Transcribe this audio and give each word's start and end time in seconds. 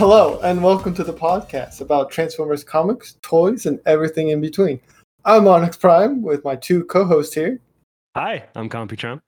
Hello, 0.00 0.40
and 0.42 0.64
welcome 0.64 0.94
to 0.94 1.04
the 1.04 1.12
podcast 1.12 1.82
about 1.82 2.10
Transformers 2.10 2.64
comics, 2.64 3.18
toys, 3.20 3.66
and 3.66 3.78
everything 3.84 4.30
in 4.30 4.40
between. 4.40 4.80
I'm 5.26 5.46
Onyx 5.46 5.76
Prime 5.76 6.22
with 6.22 6.42
my 6.42 6.56
two 6.56 6.84
co 6.84 7.04
hosts 7.04 7.34
here. 7.34 7.60
Hi, 8.16 8.48
I'm 8.54 8.70
Computron. 8.70 9.20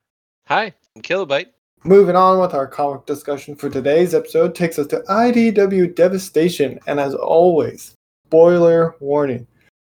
Hi, 0.47 0.73
I'm 0.95 1.03
Kilobyte. 1.03 1.49
Moving 1.83 2.15
on 2.15 2.41
with 2.41 2.55
our 2.55 2.65
comic 2.65 3.05
discussion 3.05 3.55
for 3.55 3.69
today's 3.69 4.15
episode 4.15 4.55
takes 4.55 4.79
us 4.79 4.87
to 4.87 5.01
IDW 5.01 5.93
Devastation, 5.93 6.79
and 6.87 6.99
as 6.99 7.13
always, 7.13 7.93
spoiler 8.25 8.95
warning. 8.99 9.45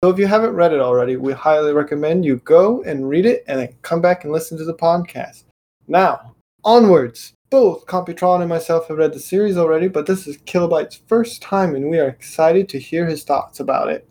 So 0.01 0.09
if 0.09 0.17
you 0.17 0.27
haven't 0.27 0.55
read 0.55 0.71
it 0.71 0.79
already, 0.79 1.17
we 1.17 1.33
highly 1.33 1.73
recommend 1.73 2.23
you 2.23 2.37
go 2.37 2.83
and 2.83 3.09
read 3.09 3.25
it 3.25 3.43
and 3.49 3.59
then 3.59 3.75
come 3.81 3.99
back 3.99 4.23
and 4.23 4.31
listen 4.31 4.57
to 4.57 4.63
the 4.63 4.75
podcast. 4.75 5.43
Now, 5.89 6.35
onwards. 6.63 7.33
Both 7.49 7.87
Computron 7.87 8.41
and 8.41 8.49
myself 8.49 8.87
have 8.87 8.97
read 8.97 9.13
the 9.13 9.19
series 9.19 9.57
already, 9.57 9.87
but 9.87 10.05
this 10.05 10.27
is 10.27 10.37
Kilobyte's 10.37 11.01
first 11.07 11.41
time 11.41 11.75
and 11.75 11.89
we 11.89 11.99
are 11.99 12.07
excited 12.07 12.69
to 12.69 12.79
hear 12.79 13.07
his 13.07 13.23
thoughts 13.23 13.59
about 13.59 13.89
it. 13.89 14.07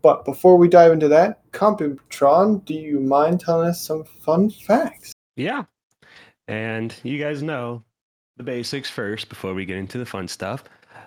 But 0.00 0.24
before 0.24 0.56
we 0.56 0.68
dive 0.68 0.92
into 0.92 1.08
that, 1.08 1.50
Computron, 1.52 2.64
do 2.64 2.74
you 2.74 3.00
mind 3.00 3.40
telling 3.40 3.68
us 3.68 3.80
some 3.80 4.04
fun 4.04 4.50
facts? 4.50 5.12
Yeah. 5.36 5.64
And 6.46 6.94
you 7.02 7.18
guys 7.18 7.42
know 7.42 7.82
the 8.36 8.44
basics 8.44 8.88
first 8.88 9.28
before 9.28 9.54
we 9.54 9.64
get 9.64 9.76
into 9.76 9.98
the 9.98 10.06
fun 10.06 10.28
stuff. 10.28 10.64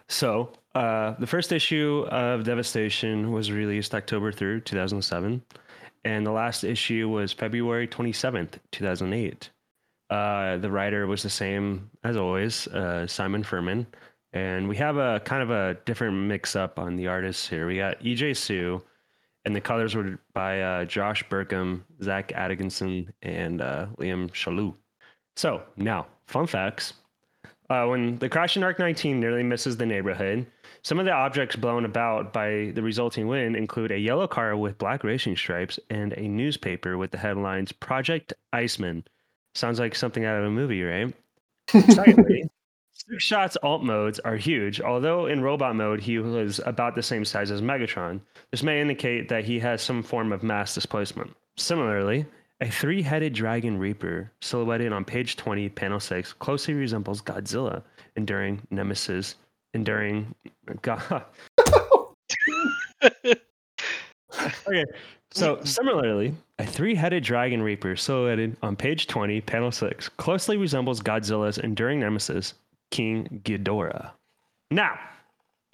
So, 0.07 0.51
uh, 0.75 1.15
the 1.19 1.27
first 1.27 1.51
issue 1.51 2.05
of 2.09 2.43
Devastation 2.43 3.31
was 3.31 3.51
released 3.51 3.95
October 3.95 4.31
3rd, 4.31 4.65
2007, 4.65 5.41
and 6.03 6.25
the 6.25 6.31
last 6.31 6.63
issue 6.63 7.09
was 7.09 7.31
February 7.31 7.87
27th, 7.87 8.55
2008. 8.71 9.49
Uh, 10.11 10.57
the 10.57 10.69
writer 10.69 11.07
was 11.07 11.23
the 11.23 11.29
same 11.29 11.89
as 12.03 12.17
always, 12.17 12.67
uh, 12.67 13.07
Simon 13.07 13.43
Furman. 13.43 13.87
And 14.33 14.67
we 14.67 14.75
have 14.75 14.97
a 14.97 15.21
kind 15.21 15.41
of 15.41 15.51
a 15.51 15.77
different 15.85 16.15
mix 16.15 16.55
up 16.55 16.77
on 16.77 16.97
the 16.97 17.07
artists 17.07 17.47
here. 17.47 17.65
We 17.65 17.77
got 17.77 17.99
EJ 18.01 18.35
Su, 18.35 18.81
and 19.45 19.55
the 19.55 19.61
colors 19.61 19.95
were 19.95 20.19
by 20.33 20.61
uh, 20.61 20.85
Josh 20.85 21.23
Burcham, 21.29 21.83
Zach 22.03 22.33
Atkinson, 22.35 23.11
and 23.21 23.61
uh, 23.61 23.87
Liam 23.97 24.29
Shalloo. 24.31 24.75
So 25.37 25.63
now, 25.77 26.07
fun 26.27 26.45
facts. 26.45 26.93
Uh, 27.69 27.85
when 27.85 28.19
the 28.19 28.27
crash 28.27 28.57
in 28.57 28.63
Arc 28.63 28.79
19 28.79 29.17
nearly 29.17 29.43
misses 29.43 29.77
the 29.77 29.85
neighborhood, 29.85 30.45
some 30.83 30.99
of 30.99 31.05
the 31.05 31.11
objects 31.11 31.55
blown 31.55 31.85
about 31.85 32.33
by 32.33 32.73
the 32.75 32.81
resulting 32.81 33.27
wind 33.27 33.55
include 33.55 33.91
a 33.91 33.97
yellow 33.97 34.27
car 34.27 34.57
with 34.57 34.77
black 34.77 35.05
racing 35.05 35.37
stripes 35.37 35.79
and 35.89 36.11
a 36.13 36.27
newspaper 36.27 36.97
with 36.97 37.11
the 37.11 37.17
headlines 37.17 37.71
Project 37.71 38.33
Iceman. 38.51 39.05
Sounds 39.55 39.79
like 39.79 39.95
something 39.95 40.25
out 40.25 40.39
of 40.39 40.45
a 40.45 40.49
movie, 40.51 40.83
right? 40.83 41.13
Secondly, 41.89 42.49
Six 42.93 43.23
Shot's 43.23 43.57
alt 43.63 43.83
modes 43.83 44.19
are 44.19 44.35
huge. 44.35 44.79
Although 44.81 45.25
in 45.25 45.41
robot 45.41 45.75
mode 45.75 46.01
he 46.01 46.19
was 46.19 46.59
about 46.65 46.95
the 46.95 47.03
same 47.03 47.25
size 47.25 47.49
as 47.51 47.61
Megatron, 47.61 48.21
this 48.51 48.63
may 48.63 48.79
indicate 48.79 49.27
that 49.29 49.43
he 49.43 49.59
has 49.59 49.81
some 49.81 50.03
form 50.03 50.31
of 50.31 50.43
mass 50.43 50.75
displacement. 50.75 51.35
Similarly, 51.57 52.25
a 52.61 52.69
three 52.69 53.01
headed 53.01 53.33
dragon 53.33 53.77
reaper, 53.77 54.31
silhouetted 54.41 54.93
on 54.93 55.03
page 55.03 55.35
20, 55.35 55.69
panel 55.69 55.99
6, 55.99 56.33
closely 56.33 56.75
resembles 56.75 57.21
Godzilla, 57.21 57.81
enduring 58.15 58.61
Nemesis, 58.69 59.35
enduring. 59.73 60.35
God. 60.81 61.25
okay, 64.67 64.85
so 65.31 65.59
similarly, 65.63 66.33
a 66.59 66.65
three 66.65 66.95
headed 66.95 67.23
dragon 67.23 67.61
reaper, 67.61 67.95
silhouetted 67.95 68.55
on 68.61 68.75
page 68.75 69.07
20, 69.07 69.41
panel 69.41 69.71
6, 69.71 70.09
closely 70.09 70.57
resembles 70.57 71.01
Godzilla's 71.01 71.57
enduring 71.57 71.99
Nemesis, 71.99 72.53
King 72.91 73.41
Ghidorah. 73.43 74.11
Now, 74.69 74.99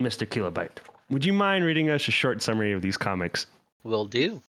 Mr. 0.01 0.27
Kilobyte, 0.27 0.77
would 1.09 1.25
you 1.25 1.33
mind 1.33 1.65
reading 1.65 1.89
us 1.89 2.07
a 2.07 2.11
short 2.11 2.41
summary 2.41 2.73
of 2.73 2.81
these 2.81 2.97
comics? 2.97 3.47
Will 3.83 4.05
do. 4.05 4.41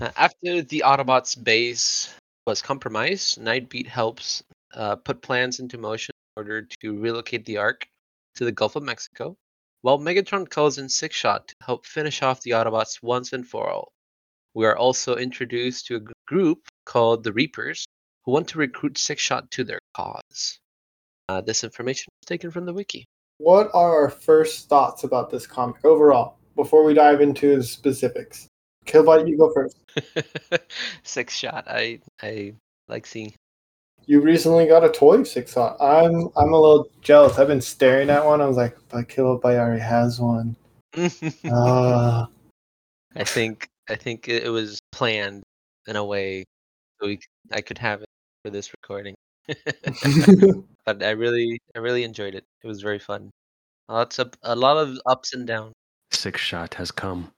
Uh, 0.00 0.10
after 0.16 0.62
the 0.62 0.82
Autobots' 0.84 1.42
base 1.42 2.14
was 2.46 2.62
compromised, 2.62 3.38
Nightbeat 3.40 3.86
helps 3.86 4.42
uh, 4.74 4.96
put 4.96 5.22
plans 5.22 5.60
into 5.60 5.78
motion 5.78 6.12
in 6.36 6.40
order 6.40 6.62
to 6.62 6.98
relocate 6.98 7.44
the 7.44 7.56
Ark 7.56 7.88
to 8.36 8.44
the 8.44 8.52
Gulf 8.52 8.76
of 8.76 8.82
Mexico, 8.82 9.36
while 9.82 9.98
Megatron 9.98 10.48
calls 10.48 10.78
in 10.78 10.88
Six 10.88 11.14
Shot 11.14 11.48
to 11.48 11.54
help 11.64 11.86
finish 11.86 12.22
off 12.22 12.42
the 12.42 12.52
Autobots 12.52 13.02
once 13.02 13.32
and 13.32 13.46
for 13.46 13.70
all. 13.70 13.92
We 14.54 14.66
are 14.66 14.76
also 14.76 15.16
introduced 15.16 15.86
to 15.86 15.96
a 15.96 16.12
group 16.26 16.68
called 16.84 17.22
the 17.22 17.32
Reapers 17.32 17.86
who 18.24 18.32
want 18.32 18.48
to 18.48 18.58
recruit 18.58 18.98
Six 18.98 19.22
Shot 19.22 19.50
to 19.52 19.64
their 19.64 19.80
cause. 19.94 20.58
Uh, 21.28 21.40
this 21.40 21.62
information 21.62 22.06
was 22.22 22.26
taken 22.26 22.50
from 22.50 22.64
the 22.64 22.72
wiki. 22.72 23.04
What 23.38 23.70
are 23.72 24.02
our 24.02 24.10
first 24.10 24.68
thoughts 24.68 25.04
about 25.04 25.30
this 25.30 25.46
comic 25.46 25.84
overall 25.84 26.38
before 26.56 26.82
we 26.84 26.94
dive 26.94 27.20
into 27.20 27.56
the 27.56 27.62
specifics? 27.62 28.48
Killbite, 28.84 29.28
you 29.28 29.36
go 29.36 29.52
first. 29.52 29.78
Six 31.04 31.36
Shot. 31.36 31.64
I 31.68 32.00
I 32.22 32.54
like 32.88 33.06
seeing. 33.06 33.32
You 34.08 34.22
recently 34.22 34.66
got 34.66 34.84
a 34.84 34.88
toy 34.88 35.22
six 35.24 35.52
shot. 35.52 35.76
I'm 35.82 36.30
I'm 36.34 36.54
a 36.54 36.58
little 36.58 36.90
jealous. 37.02 37.38
I've 37.38 37.46
been 37.46 37.60
staring 37.60 38.08
at 38.08 38.24
one. 38.24 38.40
I 38.40 38.46
was 38.46 38.56
like, 38.56 38.74
but 38.88 39.06
Kilobyte 39.06 39.58
already 39.58 39.82
has 39.82 40.18
one. 40.18 40.56
Uh, 41.52 42.24
I 43.14 43.24
think 43.24 43.68
I 43.90 43.96
think 43.96 44.26
it 44.26 44.44
it 44.44 44.48
was 44.48 44.80
planned 44.92 45.42
in 45.86 45.96
a 45.96 46.04
way 46.04 46.44
so 46.98 47.06
we 47.06 47.16
c- 47.16 47.22
I 47.52 47.60
could 47.60 47.76
have 47.76 48.00
it 48.00 48.08
for 48.42 48.50
this 48.50 48.72
recording. 48.72 49.14
but 50.86 51.02
I 51.02 51.10
really 51.10 51.60
I 51.76 51.80
really 51.80 52.04
enjoyed 52.04 52.34
it. 52.34 52.44
It 52.64 52.66
was 52.66 52.80
very 52.80 52.98
fun. 52.98 53.28
Lots 53.90 54.18
of 54.18 54.32
a 54.42 54.56
lot 54.56 54.78
of 54.78 54.98
ups 55.04 55.34
and 55.34 55.46
downs. 55.46 55.74
Six 56.12 56.40
Shot 56.40 56.72
has 56.74 56.90
come. 56.90 57.30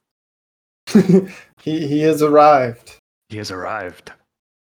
he 1.61 1.87
he 1.89 2.01
has 2.03 2.23
arrived. 2.23 2.97
He 3.29 3.39
has 3.39 3.51
arrived. 3.51 4.13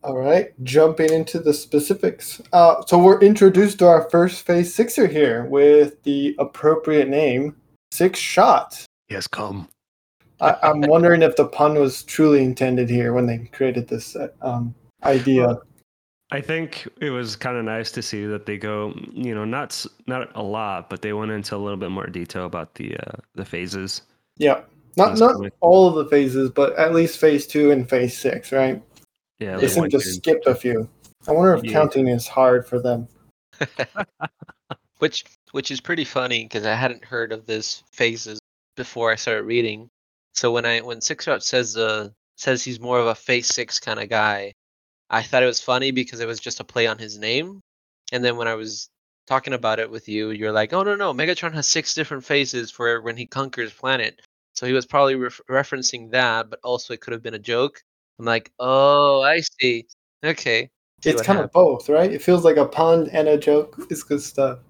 All 0.07 0.17
right, 0.17 0.53
jumping 0.63 1.13
into 1.13 1.41
the 1.41 1.53
specifics. 1.53 2.41
Uh, 2.53 2.81
so 2.87 2.97
we're 2.97 3.19
introduced 3.19 3.81
to 3.81 3.89
our 3.89 4.09
first 4.09 4.47
phase 4.47 4.73
sixer 4.73 5.09
here 5.09 5.47
with 5.47 6.01
the 6.05 6.37
appropriate 6.39 7.09
name, 7.09 7.57
Six 7.91 8.21
Shot. 8.21 8.87
Yes, 9.09 9.27
come. 9.27 9.69
I, 10.41 10.55
I'm 10.63 10.83
wondering 10.83 11.23
if 11.23 11.35
the 11.35 11.47
pun 11.47 11.75
was 11.75 12.05
truly 12.05 12.45
intended 12.45 12.89
here 12.89 13.15
when 13.15 13.27
they 13.27 13.39
created 13.51 13.89
this 13.89 14.15
uh, 14.15 14.29
um, 14.43 14.77
idea. 15.03 15.59
I 16.31 16.41
think 16.41 16.87
it 17.01 17.11
was 17.11 17.35
kind 17.35 17.57
of 17.57 17.65
nice 17.65 17.91
to 17.91 18.01
see 18.01 18.27
that 18.27 18.47
they 18.47 18.59
go, 18.59 18.95
you 19.13 19.35
know, 19.35 19.45
not 19.45 19.85
not 20.07 20.31
a 20.37 20.43
lot, 20.43 20.89
but 20.89 21.03
they 21.03 21.15
went 21.15 21.33
into 21.33 21.57
a 21.57 21.59
little 21.59 21.77
bit 21.77 21.91
more 21.91 22.07
detail 22.07 22.47
about 22.47 22.77
the 22.77 22.97
uh, 22.97 23.17
the 23.35 23.45
phases. 23.45 24.03
Yeah, 24.37 24.61
not 24.97 25.19
not 25.19 25.35
cool. 25.35 25.49
all 25.61 25.89
of 25.89 25.97
the 25.97 26.09
phases, 26.09 26.51
but 26.51 26.77
at 26.77 26.95
least 26.95 27.19
phase 27.19 27.45
two 27.45 27.73
and 27.73 27.91
phase 27.91 28.17
six, 28.17 28.53
right? 28.53 28.81
Yeah, 29.39 29.57
They 29.57 29.63
They 29.63 29.69
seem 29.69 29.91
to 29.91 30.01
skip 30.01 30.43
a 30.47 30.55
few. 30.55 30.89
I 31.29 31.33
wonder 31.33 31.55
if 31.55 31.65
Yeah. 31.65 31.73
counting 31.73 32.09
is 32.09 32.27
hard 32.27 32.67
for 32.67 32.81
them. 32.81 33.09
which 34.99 35.25
which 35.53 35.71
is 35.71 35.81
pretty 35.81 36.05
funny 36.05 36.45
because 36.45 36.67
I 36.67 36.75
hadn't 36.75 37.05
heard 37.05 37.33
of 37.33 37.47
this 37.47 37.83
phases 37.93 38.39
before 38.77 39.11
I 39.13 39.17
started 39.17 39.45
reading. 39.45 39.89
So 40.35 40.53
when 40.53 40.65
I 40.67 40.81
when 40.81 41.01
Six 41.01 41.25
Shot 41.25 41.43
says 41.43 41.77
uh 41.77 42.11
says 42.37 42.63
he's 42.63 42.81
more 42.81 42.99
of 42.99 43.07
a 43.07 43.15
phase 43.15 43.49
six 43.49 43.81
kind 43.81 44.01
of 44.01 44.09
guy, 44.09 44.53
I 45.11 45.23
thought 45.23 45.43
it 45.43 45.47
was 45.47 45.61
funny 45.61 45.91
because 45.91 46.21
it 46.21 46.27
was 46.27 46.41
just 46.41 46.61
a 46.61 46.65
play 46.65 46.87
on 46.87 46.99
his 46.99 47.19
name. 47.19 47.61
And 48.13 48.25
then 48.25 48.37
when 48.37 48.49
I 48.49 48.55
was 48.55 48.89
talking 49.27 49.55
about 49.55 49.81
it 49.81 49.91
with 49.91 50.09
you, 50.09 50.31
you're 50.31 50.53
like, 50.53 50.73
oh 50.73 50.83
no 50.83 50.95
no, 50.95 51.13
Megatron 51.13 51.55
has 51.55 51.67
six 51.67 51.95
different 51.95 52.25
phases 52.25 52.71
for 52.71 53.01
when 53.03 53.17
he 53.17 53.27
conquers 53.27 53.73
planet. 53.73 54.21
So 54.55 54.67
he 54.67 54.73
was 54.73 54.87
probably 54.87 55.17
ref- 55.17 55.41
referencing 55.51 56.11
that, 56.13 56.49
but 56.49 56.61
also 56.65 56.95
it 56.95 57.01
could 57.01 57.13
have 57.13 57.23
been 57.23 57.35
a 57.35 57.39
joke. 57.39 57.83
I'm 58.19 58.25
like, 58.25 58.51
oh, 58.59 59.23
I 59.23 59.41
see. 59.41 59.87
Okay. 60.25 60.71
See 61.03 61.11
It's 61.11 61.19
what 61.19 61.27
kind 61.27 61.39
of 61.41 61.53
both, 61.53 61.89
right? 61.89 62.11
It 62.11 62.23
feels 62.23 62.45
like 62.45 62.57
a 62.57 62.67
pun 62.67 63.09
and 63.13 63.29
a 63.29 63.37
joke. 63.37 63.77
It's 63.91 64.03
good 64.03 64.23
stuff. 64.23 64.61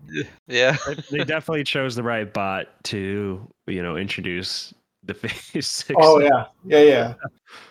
Yeah. 0.49 0.77
they 1.11 1.19
definitely 1.19 1.65
chose 1.65 1.95
the 1.95 2.03
right 2.03 2.33
bot 2.33 2.67
to 2.85 3.47
you 3.69 3.83
know 3.83 3.97
introduce 3.97 4.75
the 5.05 5.15
phase 5.15 5.67
six. 5.67 5.97
Oh 5.97 6.19
yeah, 6.19 6.47
yeah, 6.65 6.81
yeah. 6.81 7.15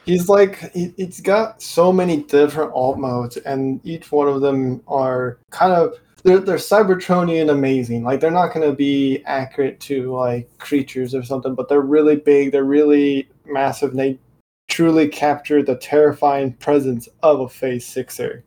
He's 0.05 0.29
like 0.29 0.71
he, 0.73 0.93
he's 0.95 1.19
got 1.19 1.61
so 1.61 1.91
many 1.91 2.23
different 2.23 2.71
alt 2.73 2.97
modes, 2.97 3.37
and 3.37 3.81
each 3.83 4.11
one 4.11 4.27
of 4.27 4.41
them 4.41 4.81
are 4.87 5.39
kind 5.51 5.73
of 5.73 5.99
they're 6.23 6.39
they're 6.39 6.57
Cybertronian 6.57 7.51
amazing. 7.51 8.03
Like 8.03 8.19
they're 8.19 8.31
not 8.31 8.53
going 8.53 8.67
to 8.67 8.75
be 8.75 9.21
accurate 9.25 9.79
to 9.81 10.11
like 10.15 10.49
creatures 10.57 11.13
or 11.13 11.23
something, 11.23 11.53
but 11.55 11.69
they're 11.69 11.81
really 11.81 12.15
big. 12.15 12.51
They're 12.51 12.63
really 12.63 13.29
massive. 13.45 13.91
And 13.91 13.99
they 13.99 14.19
truly 14.67 15.07
capture 15.07 15.61
the 15.63 15.75
terrifying 15.77 16.53
presence 16.53 17.07
of 17.23 17.39
a 17.41 17.49
Phase 17.49 17.85
Sixer 17.85 18.43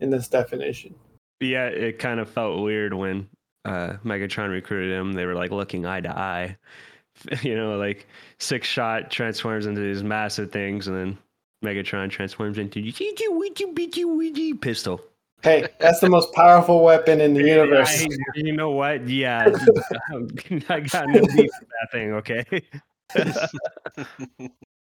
in 0.00 0.10
this 0.10 0.28
definition. 0.28 0.94
yeah, 1.40 1.66
it 1.66 1.98
kind 1.98 2.20
of 2.20 2.28
felt 2.28 2.62
weird 2.62 2.94
when 2.94 3.28
uh, 3.64 3.94
Megatron 4.04 4.50
recruited 4.50 4.92
him. 4.92 5.12
They 5.12 5.26
were 5.26 5.34
like 5.34 5.50
looking 5.50 5.86
eye 5.86 6.00
to 6.00 6.10
eye. 6.18 6.56
You 7.42 7.56
know, 7.56 7.76
like 7.76 8.06
six 8.38 8.68
shot 8.68 9.10
transforms 9.10 9.66
into 9.66 9.80
these 9.80 10.04
massive 10.04 10.52
things, 10.52 10.86
and 10.86 10.96
then 10.96 11.18
Megatron 11.64 12.08
transforms 12.10 12.58
into 12.58 12.80
pistol. 14.60 15.00
Hey, 15.42 15.66
that's 15.80 15.98
the 15.98 16.08
most 16.08 16.32
powerful 16.32 16.82
weapon 16.84 17.20
in 17.20 17.34
the 17.34 17.42
universe. 17.42 18.04
I- 18.04 18.08
you 18.36 18.52
know 18.52 18.70
what? 18.70 19.08
Yeah, 19.08 19.46
I 20.68 20.78
got 20.80 21.08
no 21.08 21.22
beef 21.22 21.50
with 21.58 21.68
that 21.68 21.88
thing. 21.90 22.12
Okay. 22.12 22.44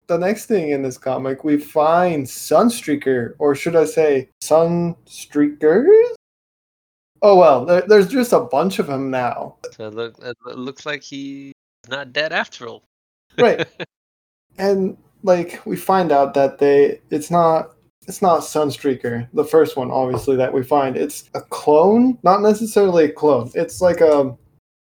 The 0.09 0.17
next 0.17 0.47
thing 0.47 0.71
in 0.71 0.81
this 0.81 0.97
comic, 0.97 1.43
we 1.45 1.57
find 1.57 2.25
Sunstreaker, 2.25 3.35
or 3.39 3.55
should 3.55 3.75
I 3.75 3.85
say 3.85 4.29
Sunstreakers? 4.43 6.13
Oh 7.21 7.37
well, 7.37 7.65
there, 7.65 7.81
there's 7.81 8.07
just 8.07 8.33
a 8.33 8.41
bunch 8.41 8.79
of 8.79 8.87
them 8.87 9.09
now. 9.09 9.55
so 9.71 9.87
it, 9.87 9.93
look, 9.93 10.15
it 10.21 10.35
looks 10.57 10.85
like 10.85 11.03
he's 11.03 11.53
not 11.87 12.11
dead 12.11 12.33
after 12.33 12.67
all. 12.67 12.83
Right. 13.37 13.67
and 14.57 14.97
like 15.23 15.61
we 15.65 15.75
find 15.75 16.11
out 16.11 16.33
that 16.33 16.57
they 16.57 17.01
it's 17.09 17.29
not 17.29 17.75
it's 18.07 18.21
not 18.21 18.41
Sunstreaker, 18.41 19.27
the 19.33 19.45
first 19.45 19.77
one 19.77 19.91
obviously 19.91 20.35
that 20.37 20.53
we 20.53 20.63
find. 20.63 20.97
It's 20.97 21.29
a 21.35 21.41
clone, 21.41 22.17
not 22.23 22.41
necessarily 22.41 23.05
a 23.05 23.11
clone. 23.11 23.51
It's 23.53 23.79
like 23.81 24.01
a 24.01 24.35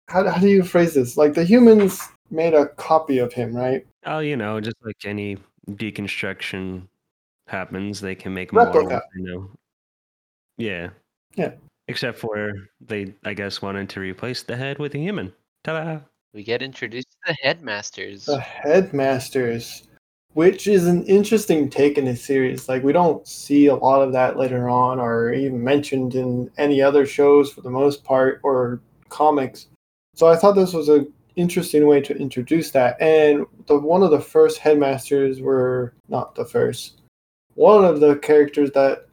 how, 0.09 0.29
how 0.29 0.41
do 0.41 0.49
you 0.49 0.63
phrase 0.63 0.95
this? 0.95 1.17
Like 1.17 1.35
the 1.35 1.45
humans 1.45 2.01
made 2.31 2.55
a 2.55 2.69
copy 2.69 3.19
of 3.19 3.33
him, 3.33 3.55
right? 3.55 3.87
Oh, 4.07 4.21
you 4.21 4.37
know, 4.37 4.61
just 4.61 4.77
like 4.85 4.97
any 5.05 5.39
deconstruction 5.71 6.89
happens, 7.49 8.01
they 8.01 8.15
can 8.15 8.35
make 8.35 8.53
more. 8.53 8.67
Replica. 8.67 9.03
You 9.17 9.25
know. 9.25 9.51
Yeah. 10.57 10.91
Yeah. 11.35 11.53
Except 11.89 12.19
for 12.19 12.53
they, 12.81 13.15
I 13.25 13.35
guess, 13.35 13.61
wanted 13.61 13.89
to 13.91 14.01
replace 14.01 14.43
the 14.43 14.57
head 14.57 14.79
with 14.79 14.95
a 14.95 14.99
human. 14.99 15.33
Ta-da! 15.65 16.01
We 16.33 16.43
get 16.45 16.63
introduced 16.63 17.11
to 17.11 17.19
the 17.27 17.37
headmasters. 17.43 18.25
The 18.25 18.41
headmasters, 18.41 19.89
which 20.33 20.67
is 20.67 20.87
an 20.87 21.05
interesting 21.05 21.69
take 21.69 21.99
in 21.99 22.05
this 22.05 22.25
series. 22.25 22.69
Like 22.69 22.83
we 22.83 22.93
don't 22.93 23.27
see 23.27 23.67
a 23.67 23.75
lot 23.75 24.01
of 24.01 24.13
that 24.13 24.39
later 24.39 24.69
on, 24.69 24.99
or 25.01 25.33
even 25.33 25.63
mentioned 25.63 26.15
in 26.15 26.51
any 26.57 26.81
other 26.81 27.05
shows 27.05 27.53
for 27.53 27.61
the 27.61 27.71
most 27.71 28.05
part, 28.05 28.41
or 28.43 28.81
comics. 29.09 29.67
So 30.15 30.29
I 30.29 30.37
thought 30.37 30.53
this 30.53 30.73
was 30.73 30.89
a 30.89 31.07
interesting 31.37 31.87
way 31.87 32.01
to 32.01 32.17
introduce 32.17 32.71
that. 32.73 33.01
And 33.01 33.47
the 33.67 33.79
one 33.79 34.03
of 34.03 34.11
the 34.11 34.21
first 34.21 34.59
headmasters 34.59 35.41
were 35.41 35.95
not 36.09 36.35
the 36.35 36.45
first. 36.45 37.01
One 37.55 37.85
of 37.85 38.01
the 38.01 38.17
characters 38.17 38.71
that 38.73 39.07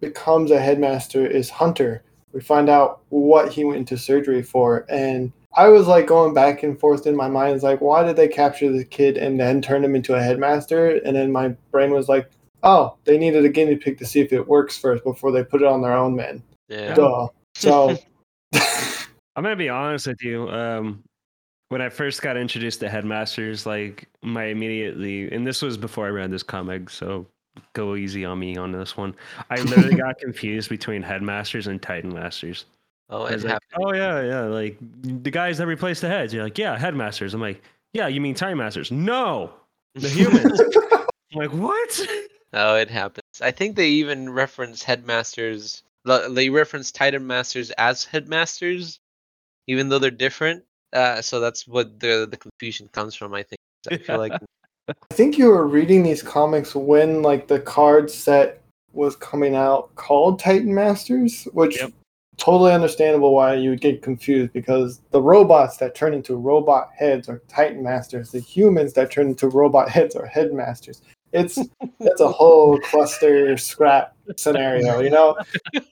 becomes 0.00 0.50
a 0.50 0.60
headmaster 0.60 1.26
is 1.26 1.50
Hunter. 1.50 2.04
We 2.32 2.40
find 2.40 2.68
out 2.68 3.02
what 3.10 3.52
he 3.52 3.64
went 3.64 3.78
into 3.78 3.98
surgery 3.98 4.42
for, 4.42 4.86
and 4.88 5.32
I 5.54 5.68
was 5.68 5.86
like 5.86 6.06
going 6.06 6.32
back 6.32 6.62
and 6.62 6.78
forth 6.78 7.06
in 7.06 7.14
my 7.14 7.28
mind. 7.28 7.54
It's 7.54 7.64
like, 7.64 7.80
why 7.80 8.04
did 8.04 8.16
they 8.16 8.28
capture 8.28 8.72
the 8.72 8.84
kid 8.84 9.18
and 9.18 9.38
then 9.38 9.60
turn 9.60 9.84
him 9.84 9.94
into 9.94 10.14
a 10.14 10.22
headmaster? 10.22 10.96
And 11.04 11.14
then 11.14 11.30
my 11.30 11.48
brain 11.70 11.90
was 11.90 12.08
like, 12.08 12.30
oh, 12.62 12.96
they 13.04 13.18
needed 13.18 13.44
a 13.44 13.48
guinea 13.50 13.76
pig 13.76 13.98
to 13.98 14.06
see 14.06 14.20
if 14.20 14.32
it 14.32 14.48
works 14.48 14.78
first 14.78 15.04
before 15.04 15.30
they 15.30 15.44
put 15.44 15.60
it 15.60 15.68
on 15.68 15.82
their 15.82 15.92
own 15.92 16.16
men. 16.16 16.42
yeah. 16.68 16.94
Duh. 16.94 17.28
So, 17.54 17.96
I'm 18.54 19.42
gonna 19.42 19.56
be 19.56 19.68
honest 19.68 20.06
with 20.06 20.22
you. 20.22 20.48
Um, 20.48 21.02
when 21.72 21.80
I 21.80 21.88
first 21.88 22.20
got 22.20 22.36
introduced 22.36 22.80
to 22.80 22.90
headmasters, 22.90 23.64
like 23.64 24.06
my 24.20 24.44
immediately, 24.44 25.32
and 25.32 25.46
this 25.46 25.62
was 25.62 25.78
before 25.78 26.04
I 26.06 26.10
read 26.10 26.30
this 26.30 26.42
comic, 26.42 26.90
so 26.90 27.24
go 27.72 27.96
easy 27.96 28.26
on 28.26 28.38
me 28.38 28.58
on 28.58 28.72
this 28.72 28.94
one. 28.94 29.14
I 29.48 29.58
literally 29.62 29.94
got 29.94 30.18
confused 30.20 30.68
between 30.68 31.02
headmasters 31.02 31.68
and 31.68 31.80
titan 31.80 32.12
masters. 32.12 32.66
Oh, 33.08 33.24
it 33.24 33.42
like, 33.42 33.52
happened. 33.52 33.70
oh 33.80 33.94
yeah, 33.94 34.20
yeah, 34.20 34.40
like 34.42 34.76
the 35.00 35.30
guys 35.30 35.56
that 35.56 35.66
replace 35.66 36.02
the 36.02 36.08
heads. 36.08 36.34
You're 36.34 36.44
like, 36.44 36.58
yeah, 36.58 36.76
headmasters. 36.76 37.32
I'm 37.32 37.40
like, 37.40 37.62
yeah, 37.94 38.06
you 38.06 38.20
mean 38.20 38.34
time 38.34 38.58
masters? 38.58 38.90
No, 38.92 39.54
the 39.94 40.08
humans. 40.10 40.60
I'm 40.92 41.06
like, 41.38 41.54
what? 41.54 42.00
Oh, 42.52 42.76
it 42.76 42.90
happens. 42.90 43.40
I 43.40 43.50
think 43.50 43.76
they 43.76 43.88
even 43.88 44.28
reference 44.28 44.82
headmasters. 44.82 45.82
They 46.04 46.50
reference 46.50 46.92
Titan 46.92 47.26
masters 47.26 47.70
as 47.78 48.04
headmasters, 48.04 49.00
even 49.68 49.88
though 49.88 49.98
they're 49.98 50.10
different. 50.10 50.64
Uh, 50.92 51.22
so 51.22 51.40
that's 51.40 51.66
what 51.66 51.98
the 52.00 52.26
the 52.30 52.36
confusion 52.36 52.88
comes 52.92 53.14
from. 53.14 53.34
I 53.34 53.42
think. 53.42 53.58
I 53.90 53.96
feel 53.96 54.18
like 54.18 54.32
I 54.88 55.14
think 55.14 55.38
you 55.38 55.48
were 55.48 55.66
reading 55.66 56.02
these 56.02 56.22
comics 56.22 56.74
when 56.74 57.22
like 57.22 57.48
the 57.48 57.60
card 57.60 58.10
set 58.10 58.62
was 58.92 59.16
coming 59.16 59.54
out 59.54 59.94
called 59.94 60.38
Titan 60.38 60.74
Masters, 60.74 61.44
which 61.52 61.80
Yep. 61.80 61.92
totally 62.36 62.72
understandable 62.72 63.34
why 63.34 63.54
you 63.54 63.70
would 63.70 63.80
get 63.80 64.02
confused 64.02 64.52
because 64.52 65.00
the 65.10 65.22
robots 65.22 65.78
that 65.78 65.94
turn 65.94 66.12
into 66.12 66.36
robot 66.36 66.90
heads 66.94 67.28
are 67.28 67.42
Titan 67.48 67.82
Masters, 67.82 68.30
the 68.30 68.40
humans 68.40 68.92
that 68.94 69.10
turn 69.10 69.28
into 69.28 69.48
robot 69.48 69.88
heads 69.96 70.14
are 70.14 70.26
Headmasters. 70.26 71.02
It's 71.32 71.58
that's 71.98 72.20
a 72.20 72.28
whole 72.30 72.78
cluster 72.80 73.56
scrap 73.56 74.14
scenario, 74.36 75.00
you 75.00 75.10
know. 75.10 75.36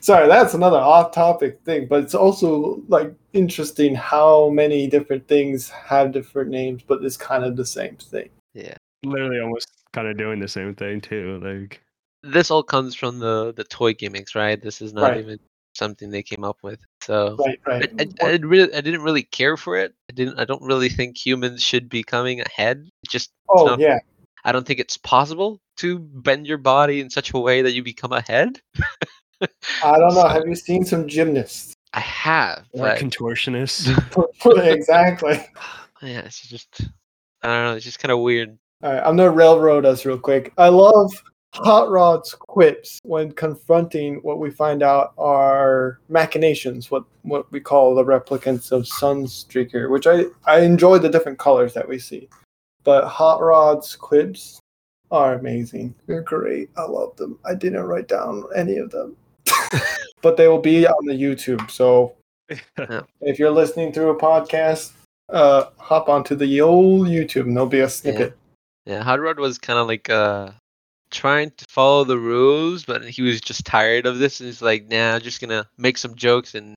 Sorry, 0.00 0.28
that's 0.28 0.54
another 0.54 0.76
off-topic 0.78 1.60
thing, 1.64 1.86
but 1.86 2.02
it's 2.04 2.14
also 2.14 2.82
like 2.88 3.14
interesting 3.32 3.94
how 3.94 4.48
many 4.50 4.86
different 4.86 5.26
things 5.28 5.68
have 5.70 6.12
different 6.12 6.50
names, 6.50 6.82
but 6.86 7.02
it's 7.02 7.16
kind 7.16 7.44
of 7.44 7.56
the 7.56 7.66
same 7.66 7.96
thing. 7.96 8.28
yeah. 8.54 8.74
literally 9.04 9.40
almost 9.40 9.68
kind 9.92 10.08
of 10.08 10.16
doing 10.16 10.38
the 10.40 10.48
same 10.48 10.74
thing 10.74 11.00
too. 11.00 11.40
Like, 11.42 11.80
This 12.22 12.50
all 12.50 12.62
comes 12.62 12.94
from 12.94 13.18
the 13.18 13.52
the 13.54 13.64
toy 13.64 13.94
gimmicks, 13.94 14.34
right? 14.34 14.60
This 14.60 14.82
is 14.82 14.92
not 14.92 15.02
Right. 15.10 15.18
even 15.18 15.38
something 15.74 16.10
they 16.10 16.22
came 16.22 16.44
up 16.44 16.58
with. 16.62 16.80
So 17.02 17.36
Right, 17.38 17.60
I, 17.66 17.70
right. 17.70 17.92
I, 18.22 18.26
I 18.26 18.36
really 18.42 18.72
I 18.74 18.80
didn't 18.80 19.02
really 19.02 19.22
care 19.22 19.56
for 19.56 19.76
it. 19.76 19.94
I 20.10 20.12
didn't 20.14 20.38
I 20.38 20.44
don't 20.44 20.62
really 20.62 20.88
think 20.88 21.16
humans 21.16 21.62
should 21.62 21.88
be 21.88 22.02
coming 22.02 22.40
ahead. 22.40 22.88
It 23.04 23.08
just 23.10 23.30
oh 23.48 23.64
not- 23.66 23.78
yeah, 23.80 23.98
I 24.44 24.52
don't 24.52 24.66
think 24.66 24.80
it's 24.80 24.96
possible 24.96 25.60
to 25.78 25.98
bend 25.98 26.46
your 26.46 26.58
body 26.58 27.00
in 27.00 27.10
such 27.10 27.32
a 27.32 27.38
way 27.38 27.62
that 27.62 27.72
you 27.72 27.82
become 27.82 28.12
a 28.12 28.20
head. 28.22 28.60
I 29.82 29.98
don't 29.98 30.14
know. 30.14 30.20
So- 30.22 30.28
Have 30.28 30.46
you 30.46 30.54
seen 30.54 30.84
some 30.84 31.06
gymnasts? 31.08 31.74
I 31.94 32.00
have, 32.00 32.66
or 32.72 32.80
but 32.88 32.98
contortionists. 32.98 33.88
exactly. 34.74 35.40
yeah, 36.02 36.20
it's 36.20 36.40
just 36.46 36.82
I 37.42 37.48
don't 37.48 37.64
know. 37.64 37.74
It's 37.74 37.84
just 37.84 37.98
kind 37.98 38.12
of 38.12 38.18
weird. 38.18 38.58
All 38.82 38.92
right, 38.92 39.02
I'm 39.04 39.16
gonna 39.16 39.30
railroad 39.30 39.84
us 39.86 40.04
real 40.04 40.18
quick. 40.18 40.52
I 40.58 40.68
love 40.68 41.10
Hot 41.54 41.88
Rod's 41.88 42.34
quips 42.34 43.00
when 43.04 43.32
confronting 43.32 44.16
what 44.16 44.38
we 44.38 44.50
find 44.50 44.82
out 44.82 45.14
are 45.16 45.98
machinations, 46.08 46.90
what 46.90 47.04
what 47.22 47.50
we 47.50 47.58
call 47.60 47.94
the 47.94 48.04
replicants 48.04 48.70
of 48.70 48.82
Sunstreaker, 48.82 49.90
which 49.90 50.06
I 50.06 50.24
I 50.46 50.60
enjoy 50.60 50.98
the 50.98 51.08
different 51.08 51.38
colors 51.38 51.72
that 51.74 51.88
we 51.88 51.98
see, 51.98 52.28
but 52.88 53.04
Hot 53.06 53.42
Rod's 53.42 53.94
quips 53.94 54.60
are 55.10 55.34
amazing. 55.34 55.94
They're 56.06 56.22
great. 56.22 56.70
I 56.78 56.84
love 56.84 57.14
them. 57.16 57.38
I 57.44 57.54
didn't 57.54 57.82
write 57.82 58.08
down 58.08 58.44
any 58.56 58.78
of 58.78 58.90
them, 58.90 59.14
but 60.22 60.38
they 60.38 60.48
will 60.48 60.62
be 60.62 60.86
on 60.86 61.04
the 61.04 61.12
YouTube. 61.12 61.70
So 61.70 62.14
if 62.48 63.38
you're 63.38 63.50
listening 63.50 63.92
through 63.92 64.08
a 64.08 64.18
podcast, 64.18 64.92
uh, 65.28 65.66
hop 65.76 66.08
onto 66.08 66.34
the 66.34 66.62
old 66.62 67.08
YouTube 67.08 67.42
and 67.42 67.54
there'll 67.54 67.68
be 67.68 67.80
a 67.80 67.90
snippet. 67.90 68.38
Yeah, 68.86 69.02
Hot 69.02 69.20
Rod 69.20 69.38
was 69.38 69.58
kind 69.58 69.78
of 69.78 69.86
like 69.86 70.08
uh 70.08 70.52
trying 71.10 71.50
to 71.58 71.66
follow 71.68 72.04
the 72.04 72.18
rules, 72.18 72.86
but 72.86 73.04
he 73.04 73.20
was 73.20 73.42
just 73.42 73.66
tired 73.66 74.06
of 74.06 74.18
this, 74.18 74.40
and 74.40 74.46
he's 74.46 74.62
like, 74.62 74.88
"Nah, 74.88 75.16
I'm 75.16 75.20
just 75.20 75.42
gonna 75.42 75.68
make 75.76 75.98
some 75.98 76.14
jokes 76.14 76.54
and 76.54 76.74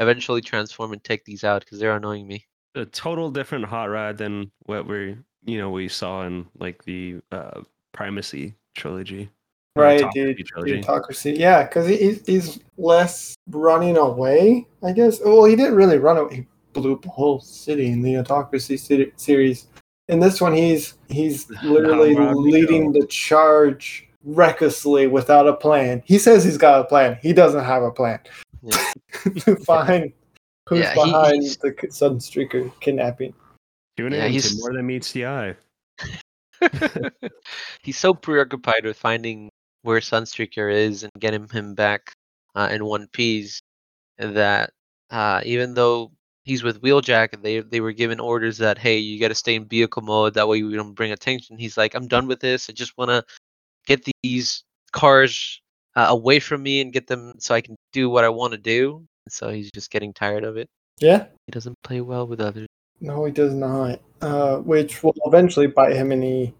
eventually 0.00 0.40
transform 0.40 0.92
and 0.92 1.04
take 1.04 1.24
these 1.24 1.44
out 1.44 1.64
because 1.64 1.78
they're 1.78 1.94
annoying 1.94 2.26
me." 2.26 2.46
a 2.74 2.86
total 2.86 3.30
different 3.30 3.64
hot 3.64 3.84
rod 3.84 4.16
than 4.16 4.50
what 4.64 4.86
we 4.86 5.16
you 5.44 5.58
know 5.58 5.70
we 5.70 5.88
saw 5.88 6.24
in 6.24 6.46
like 6.58 6.82
the 6.84 7.20
uh 7.32 7.60
primacy 7.92 8.54
trilogy 8.74 9.28
Right, 9.74 10.02
Autocracy 10.02 10.34
dude. 10.34 10.46
Trilogy. 10.46 10.78
autocracy. 10.84 11.32
Yeah, 11.32 11.62
because 11.62 11.86
he, 11.88 11.96
he's, 11.96 12.26
he's 12.26 12.60
less 12.76 13.34
running 13.48 13.96
away, 13.96 14.66
I 14.82 14.92
guess. 14.92 15.18
Well, 15.24 15.44
he 15.44 15.56
didn't 15.56 15.76
really 15.76 15.96
run 15.96 16.18
away. 16.18 16.34
He 16.36 16.46
blew 16.74 16.92
up 16.92 17.00
the 17.00 17.08
whole 17.08 17.40
city 17.40 17.86
in 17.86 18.02
the 18.02 18.18
autocracy 18.18 18.76
se- 18.76 19.12
series. 19.16 19.68
In 20.10 20.20
this 20.20 20.42
one, 20.42 20.52
he's 20.52 20.98
he's 21.08 21.48
literally 21.64 22.14
How 22.14 22.20
wrong 22.20 22.42
we 22.42 22.52
leading 22.52 22.92
the 22.92 23.06
charge 23.06 24.06
recklessly 24.24 25.06
without 25.06 25.48
a 25.48 25.54
plan. 25.54 26.02
He 26.04 26.18
says 26.18 26.44
he's 26.44 26.58
got 26.58 26.80
a 26.82 26.84
plan. 26.84 27.16
He 27.22 27.32
doesn't 27.32 27.64
have 27.64 27.82
a 27.82 27.90
plan. 27.90 28.18
Yeah. 28.62 28.92
to 29.38 29.56
find 29.56 30.12
who's 30.68 30.80
Yeah, 30.80 30.92
he- 30.92 31.02
behind 31.12 31.42
he's- 31.44 31.56
the 31.56 31.72
Sunstreaker 31.72 32.70
kidnapping. 32.80 33.32
Tune 33.96 34.12
Yeah, 34.12 34.26
in 34.26 34.32
he's- 34.32 34.50
to 34.54 34.58
more 34.60 34.72
than 34.72 34.86
meets 34.86 35.12
the 35.12 35.26
eye 35.26 35.56
he's 37.82 37.98
so 37.98 38.14
preoccupied 38.14 38.84
with 38.84 38.96
finding 38.96 39.50
where 39.82 40.00
Sunstreaker 40.00 40.72
is 40.72 41.02
and 41.02 41.10
getting 41.18 41.48
him 41.48 41.74
back 41.74 42.12
uh, 42.54 42.68
in 42.70 42.84
one 42.84 43.08
piece 43.08 43.60
that 44.18 44.70
uh, 45.10 45.40
even 45.44 45.74
though 45.74 46.12
he's 46.44 46.62
with 46.62 46.80
Wheeljack, 46.80 47.42
they 47.42 47.60
they 47.60 47.80
were 47.80 47.92
given 47.92 48.20
orders 48.20 48.58
that 48.58 48.78
hey, 48.78 48.98
you 48.98 49.18
got 49.20 49.28
to 49.28 49.34
stay 49.34 49.56
in 49.56 49.66
vehicle 49.66 50.02
mode. 50.02 50.34
That 50.34 50.46
way 50.48 50.62
we 50.62 50.74
don't 50.74 50.94
bring 50.94 51.12
attention. 51.12 51.58
He's 51.58 51.76
like, 51.76 51.94
I'm 51.94 52.06
done 52.06 52.26
with 52.28 52.40
this. 52.40 52.70
I 52.70 52.72
just 52.72 52.96
want 52.96 53.10
to 53.10 53.24
get 53.86 54.06
these 54.22 54.62
cars 54.92 55.60
uh, 55.96 56.06
away 56.08 56.38
from 56.38 56.62
me 56.62 56.80
and 56.80 56.92
get 56.92 57.06
them 57.08 57.34
so 57.38 57.54
I 57.54 57.60
can 57.60 57.74
do 57.92 58.08
what 58.08 58.24
I 58.24 58.28
want 58.28 58.52
to 58.52 58.58
do. 58.58 59.04
So 59.28 59.50
he's 59.50 59.70
just 59.72 59.90
getting 59.90 60.12
tired 60.12 60.44
of 60.44 60.56
it. 60.56 60.68
Yeah. 61.00 61.26
He 61.46 61.50
doesn't 61.50 61.76
play 61.82 62.00
well 62.00 62.26
with 62.26 62.40
others. 62.40 62.68
No, 63.00 63.24
he 63.24 63.32
does 63.32 63.54
not. 63.54 64.00
Uh, 64.20 64.58
which 64.58 65.02
will 65.02 65.14
eventually 65.26 65.66
bite 65.66 65.96
him 65.96 66.12
in 66.12 66.20
the 66.20 66.52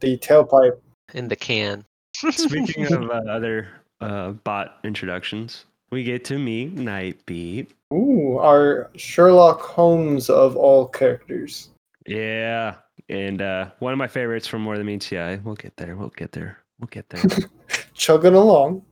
the 0.00 0.18
tailpipe. 0.18 0.78
In 1.14 1.28
the 1.28 1.36
can. 1.36 1.84
speaking 2.30 2.92
of 2.92 3.10
uh, 3.10 3.14
other 3.28 3.68
uh, 4.00 4.32
bot 4.32 4.78
introductions. 4.84 5.64
We 5.90 6.02
get 6.02 6.24
to 6.26 6.38
meet 6.38 6.74
Nightbeat. 6.74 7.68
Ooh, 7.94 8.38
our 8.38 8.90
Sherlock 8.96 9.60
Holmes 9.60 10.28
of 10.28 10.56
all 10.56 10.88
characters. 10.88 11.70
Yeah, 12.06 12.74
and 13.08 13.40
uh, 13.40 13.70
one 13.78 13.92
of 13.92 13.98
my 13.98 14.08
favorites 14.08 14.46
from 14.46 14.62
More 14.62 14.76
Than 14.76 14.86
Meets 14.86 15.08
the 15.08 15.18
Eye. 15.18 15.36
We'll 15.36 15.54
get 15.54 15.76
there. 15.76 15.96
We'll 15.96 16.08
get 16.10 16.32
there. 16.32 16.58
We'll 16.80 16.88
get 16.88 17.08
there. 17.08 17.22
Chugging 17.94 18.34
along. 18.34 18.82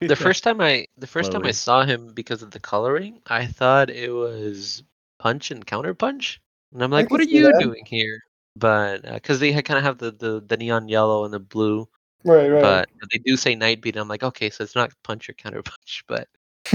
The 0.00 0.16
first 0.16 0.44
time 0.44 0.60
I 0.60 0.86
the 0.96 1.08
first 1.08 1.32
time 1.32 1.44
I 1.44 1.50
saw 1.50 1.84
him 1.84 2.12
because 2.14 2.42
of 2.42 2.52
the 2.52 2.60
coloring, 2.60 3.20
I 3.26 3.46
thought 3.46 3.90
it 3.90 4.10
was 4.10 4.84
Punch 5.18 5.50
and 5.50 5.66
Counter 5.66 5.94
Punch, 5.94 6.40
and 6.72 6.82
I'm 6.82 6.90
like, 6.90 7.10
"What 7.10 7.20
are 7.20 7.24
you 7.24 7.44
that. 7.44 7.60
doing 7.60 7.84
here?" 7.86 8.22
But 8.56 9.02
because 9.02 9.40
they 9.40 9.52
kind 9.62 9.78
of 9.78 9.84
have 9.84 9.98
the, 9.98 10.10
the 10.12 10.42
the 10.46 10.56
neon 10.56 10.88
yellow 10.88 11.24
and 11.24 11.32
the 11.32 11.38
blue, 11.40 11.88
Right, 12.24 12.48
right. 12.48 12.60
but 12.62 12.88
they 13.12 13.18
do 13.18 13.36
say 13.36 13.54
Nightbeat. 13.54 13.90
and 13.90 13.96
I'm 13.98 14.08
like, 14.08 14.22
okay, 14.22 14.50
so 14.50 14.64
it's 14.64 14.74
not 14.74 14.92
Punch 15.04 15.28
or 15.28 15.32
Counter 15.34 15.62
Punch, 15.64 16.04
but 16.08 16.28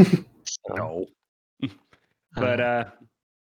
no. 0.70 1.06
but 2.36 2.60
uh, 2.60 2.64
uh 2.64 2.90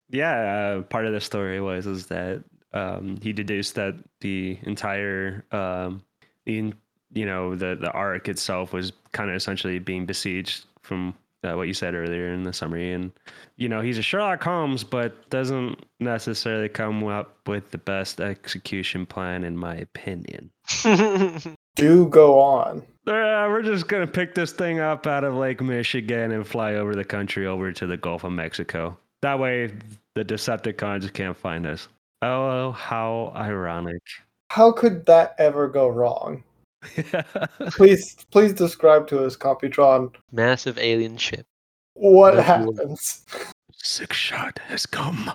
yeah 0.09 0.75
uh, 0.79 0.81
part 0.81 1.05
of 1.05 1.13
the 1.13 1.21
story 1.21 1.61
was 1.61 1.85
is 1.85 2.07
that 2.07 2.43
um 2.73 3.17
he 3.21 3.31
deduced 3.31 3.75
that 3.75 3.93
the 4.21 4.57
entire 4.63 5.45
um 5.51 6.03
in 6.45 6.73
you 7.13 7.25
know 7.25 7.55
the 7.55 7.75
the 7.79 7.91
Ark 7.91 8.27
itself 8.27 8.73
was 8.73 8.91
kind 9.11 9.29
of 9.29 9.35
essentially 9.35 9.79
being 9.79 10.05
besieged 10.05 10.65
from 10.81 11.13
uh, 11.43 11.53
what 11.55 11.67
you 11.67 11.73
said 11.73 11.95
earlier 11.95 12.33
in 12.33 12.43
the 12.43 12.53
summary 12.53 12.93
and 12.93 13.11
you 13.57 13.67
know 13.67 13.81
he's 13.81 13.97
a 13.97 14.01
sherlock 14.01 14.43
holmes 14.43 14.83
but 14.83 15.29
doesn't 15.29 15.83
necessarily 15.99 16.69
come 16.69 17.03
up 17.07 17.47
with 17.47 17.71
the 17.71 17.77
best 17.77 18.21
execution 18.21 19.05
plan 19.05 19.43
in 19.43 19.57
my 19.57 19.75
opinion 19.75 20.51
Do 21.75 22.07
go 22.09 22.39
on. 22.39 22.79
uh, 23.07 23.47
we're 23.49 23.61
just 23.61 23.87
gonna 23.87 24.07
pick 24.07 24.35
this 24.35 24.51
thing 24.51 24.79
up 24.79 25.07
out 25.07 25.23
of 25.23 25.35
Lake 25.35 25.61
Michigan 25.61 26.31
and 26.31 26.45
fly 26.45 26.75
over 26.75 26.95
the 26.95 27.05
country 27.05 27.47
over 27.47 27.71
to 27.71 27.87
the 27.87 27.97
Gulf 27.97 28.23
of 28.23 28.33
Mexico. 28.33 28.97
That 29.21 29.39
way, 29.39 29.73
the 30.15 30.25
Decepticons 30.25 31.11
can't 31.13 31.37
find 31.37 31.65
us. 31.65 31.87
Oh, 32.21 32.71
how 32.73 33.31
ironic! 33.35 34.01
How 34.49 34.71
could 34.71 35.05
that 35.05 35.35
ever 35.37 35.69
go 35.69 35.87
wrong? 35.87 36.43
Please, 37.71 38.15
please 38.31 38.53
describe 38.53 39.07
to 39.07 39.23
us, 39.23 39.37
Computron, 39.37 40.13
massive 40.31 40.77
alien 40.79 41.17
ship. 41.17 41.45
what 41.93 42.35
That's 42.35 42.47
happens. 42.47 43.25
Six 43.73 44.15
shot 44.17 44.59
has 44.67 44.85
come. 44.85 45.31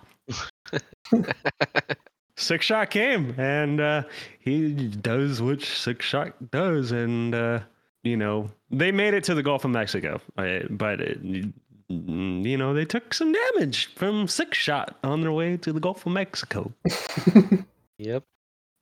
Six 2.37 2.67
shot 2.67 2.91
came, 2.91 3.35
and 3.39 3.81
uh, 3.81 4.03
he 4.41 4.89
does 4.89 5.41
what 5.41 5.63
six 5.63 6.05
shot 6.05 6.35
does, 6.51 6.93
and 6.93 7.35
uh, 7.35 7.61
you 8.03 8.17
know 8.17 8.51
they 8.71 8.93
made 8.93 9.15
it 9.15 9.25
to 9.25 9.35
the 9.35 9.43
Gulf 9.43 9.65
of 9.65 9.71
Mexico, 9.71 10.21
uh, 10.37 10.59
but 10.69 11.01
it, 11.01 11.19
you 11.89 12.59
know 12.59 12.75
they 12.75 12.85
took 12.85 13.15
some 13.15 13.33
damage 13.33 13.95
from 13.95 14.29
six 14.29 14.59
shot 14.59 14.99
on 15.03 15.23
their 15.23 15.33
way 15.33 15.57
to 15.57 15.73
the 15.73 15.81
Gulf 15.81 16.05
of 16.05 16.13
Mexico. 16.13 16.73
Yep. 17.99 18.25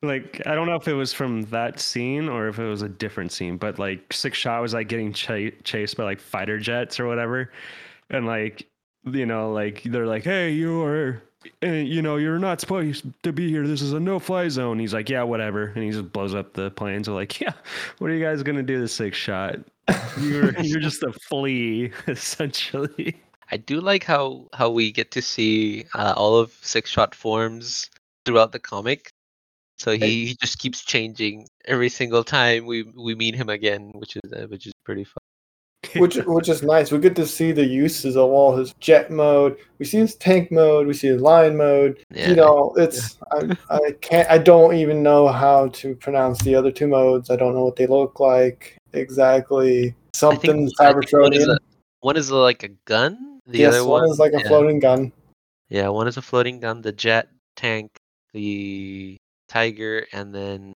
Like 0.06 0.40
I 0.46 0.54
don't 0.54 0.66
know 0.66 0.76
if 0.76 0.88
it 0.88 0.94
was 0.94 1.12
from 1.12 1.42
that 1.44 1.80
scene 1.80 2.28
or 2.28 2.48
if 2.48 2.58
it 2.58 2.64
was 2.68 2.82
a 2.82 2.88
different 2.88 3.32
scene, 3.32 3.56
but 3.56 3.78
like 3.78 4.12
six 4.12 4.38
shot 4.38 4.62
was 4.62 4.74
like 4.74 4.88
getting 4.88 5.12
ch- 5.12 5.52
chased 5.64 5.96
by 5.96 6.04
like 6.04 6.20
fighter 6.20 6.58
jets 6.58 7.00
or 7.00 7.06
whatever, 7.06 7.50
and 8.10 8.26
like 8.26 8.66
you 9.04 9.26
know 9.26 9.52
like 9.52 9.82
they're 9.84 10.06
like, 10.06 10.24
hey, 10.24 10.50
you 10.52 10.82
are. 10.82 11.22
uh, 11.62 11.66
You 11.68 12.02
know, 12.02 12.16
you're 12.16 12.38
not 12.38 12.60
supposed 12.60 13.06
to 13.22 13.32
be 13.32 13.48
here. 13.50 13.66
This 13.66 13.82
is 13.82 13.92
a 13.92 14.00
no-fly 14.00 14.48
zone. 14.48 14.78
He's 14.78 14.94
like, 14.94 15.08
yeah, 15.10 15.22
whatever, 15.22 15.66
and 15.74 15.84
he 15.84 15.90
just 15.90 16.12
blows 16.12 16.34
up 16.34 16.54
the 16.54 16.70
planes. 16.72 17.06
They're 17.06 17.14
like, 17.14 17.40
yeah, 17.42 17.52
what 17.98 18.10
are 18.10 18.14
you 18.14 18.24
guys 18.24 18.42
gonna 18.42 18.62
do? 18.62 18.80
The 18.80 18.88
six 18.88 19.16
shot? 19.18 19.56
You're 20.20 20.58
you're 20.60 20.80
just 20.80 21.02
a 21.02 21.12
flea, 21.12 21.92
essentially. 22.08 23.16
I 23.50 23.58
do 23.58 23.80
like 23.80 24.04
how 24.04 24.48
how 24.54 24.70
we 24.70 24.90
get 24.92 25.10
to 25.12 25.22
see 25.22 25.84
uh, 25.94 26.14
all 26.16 26.38
of 26.38 26.52
six 26.62 26.90
shot 26.90 27.14
forms 27.14 27.90
throughout 28.24 28.52
the 28.52 28.58
comic. 28.60 29.12
So 29.78 29.92
he, 29.92 30.26
he 30.26 30.36
just 30.40 30.58
keeps 30.58 30.84
changing 30.84 31.46
every 31.66 31.88
single 31.88 32.24
time 32.24 32.66
we 32.66 32.84
we 32.94 33.14
meet 33.14 33.34
him 33.34 33.48
again, 33.48 33.90
which 33.94 34.16
is 34.16 34.32
uh, 34.32 34.46
which 34.46 34.66
is 34.66 34.72
pretty 34.84 35.04
fun. 35.04 36.00
which 36.00 36.16
which 36.26 36.48
is 36.48 36.62
nice. 36.62 36.92
We 36.92 36.98
get 36.98 37.16
to 37.16 37.26
see 37.26 37.52
the 37.52 37.66
uses 37.66 38.16
of 38.16 38.30
all 38.30 38.56
his 38.56 38.72
jet 38.80 39.10
mode. 39.10 39.56
We 39.78 39.84
see 39.84 39.98
his 39.98 40.14
tank 40.14 40.52
mode. 40.52 40.86
We 40.86 40.94
see 40.94 41.08
his 41.08 41.20
lion 41.20 41.56
mode. 41.56 41.98
Yeah. 42.10 42.30
You 42.30 42.36
know, 42.36 42.72
it's 42.76 43.18
I, 43.32 43.56
I 43.68 43.92
can't. 44.00 44.30
I 44.30 44.38
don't 44.38 44.74
even 44.76 45.02
know 45.02 45.28
how 45.28 45.68
to 45.68 45.96
pronounce 45.96 46.40
the 46.42 46.54
other 46.54 46.70
two 46.70 46.86
modes. 46.86 47.30
I 47.30 47.36
don't 47.36 47.54
know 47.54 47.64
what 47.64 47.76
they 47.76 47.86
look 47.86 48.20
like 48.20 48.78
exactly. 48.92 49.94
Something 50.14 50.62
one 50.62 50.70
Cybertronian. 50.78 51.56
one 52.00 52.16
is 52.16 52.30
like 52.30 52.62
a 52.62 52.68
gun. 52.84 53.40
The 53.46 53.58
yes, 53.58 53.74
other 53.74 53.84
one, 53.84 54.02
one 54.02 54.10
is 54.10 54.18
like 54.18 54.32
a 54.32 54.40
floating 54.40 54.78
gun. 54.78 55.12
Yeah, 55.68 55.88
one 55.88 56.06
is 56.06 56.16
a 56.16 56.22
floating 56.22 56.60
gun, 56.60 56.80
the 56.80 56.92
jet 56.92 57.28
tank, 57.56 57.90
the 58.32 59.16
tiger, 59.48 60.06
and 60.12 60.34
then 60.34 60.72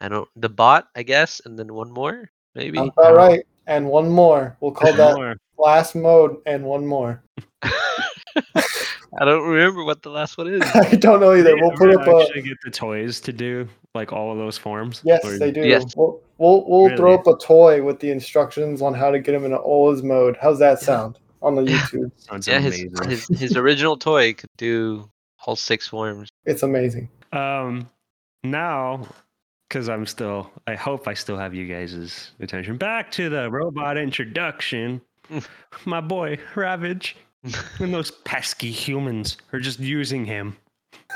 I 0.00 0.08
don't 0.08 0.28
the 0.36 0.48
bot, 0.48 0.88
I 0.96 1.02
guess, 1.02 1.40
and 1.44 1.58
then 1.58 1.72
one 1.74 1.90
more 1.90 2.30
maybe. 2.54 2.78
Sounds 2.78 2.92
about 2.96 3.16
right. 3.16 3.42
And 3.66 3.86
one 3.88 4.08
more. 4.08 4.56
We'll 4.60 4.72
call 4.72 4.92
that 4.94 5.14
More. 5.16 5.36
last 5.56 5.94
mode 5.94 6.38
and 6.46 6.64
one 6.64 6.84
more. 6.84 7.22
I 7.62 9.24
don't 9.24 9.46
remember 9.48 9.84
what 9.84 10.02
the 10.02 10.10
last 10.10 10.38
one 10.38 10.48
is. 10.48 10.62
I 10.74 10.96
don't 10.96 11.20
know 11.20 11.34
either. 11.34 11.54
They 11.54 11.60
We'll 11.60 11.72
put 11.72 11.90
ever 11.90 12.00
up 12.00 12.06
a. 12.08 12.24
actually 12.24 12.42
get 12.42 12.56
the 12.64 12.70
toys 12.70 13.20
to 13.20 13.32
do 13.32 13.68
like 13.94 14.12
all 14.12 14.32
of 14.32 14.38
those 14.38 14.56
forms. 14.56 15.02
Yes, 15.04 15.24
Or- 15.24 15.38
they 15.38 15.50
do. 15.50 15.62
Yes. 15.62 15.94
We'll 15.96 16.20
we'll, 16.38 16.64
we'll 16.66 16.96
throw 16.96 17.14
up 17.14 17.26
a 17.26 17.36
toy 17.38 17.82
with 17.82 18.00
the 18.00 18.10
instructions 18.10 18.82
on 18.82 18.94
how 18.94 19.10
to 19.10 19.18
get 19.18 19.34
him 19.34 19.44
in 19.44 19.52
Ola's 19.52 20.02
mode. 20.02 20.36
How's 20.40 20.58
that 20.60 20.80
sound 20.80 21.18
on 21.42 21.54
the 21.54 21.62
YouTube? 21.66 22.10
Sounds 22.16 22.46
yeah, 22.48 22.60
his, 22.60 22.84
his 23.04 23.26
his 23.28 23.56
original 23.56 23.96
toy 23.96 24.32
could 24.34 24.50
do 24.56 25.08
all 25.46 25.56
six 25.56 25.86
forms. 25.88 26.28
It's 26.44 26.62
amazing. 26.62 27.08
Um, 27.32 27.88
now, 28.44 29.06
because 29.68 29.88
I'm 29.88 30.06
still, 30.06 30.50
I 30.66 30.74
hope 30.74 31.06
I 31.08 31.14
still 31.14 31.36
have 31.36 31.54
you 31.54 31.66
guys' 31.66 32.32
attention. 32.40 32.76
Back 32.76 33.10
to 33.12 33.28
the 33.28 33.50
robot 33.50 33.96
introduction. 33.98 35.00
My 35.84 36.00
boy, 36.00 36.38
Ravage, 36.56 37.16
and 37.78 37.94
those 37.94 38.10
pesky 38.10 38.70
humans 38.70 39.36
are 39.52 39.60
just 39.60 39.78
using 39.80 40.24
him. 40.24 40.56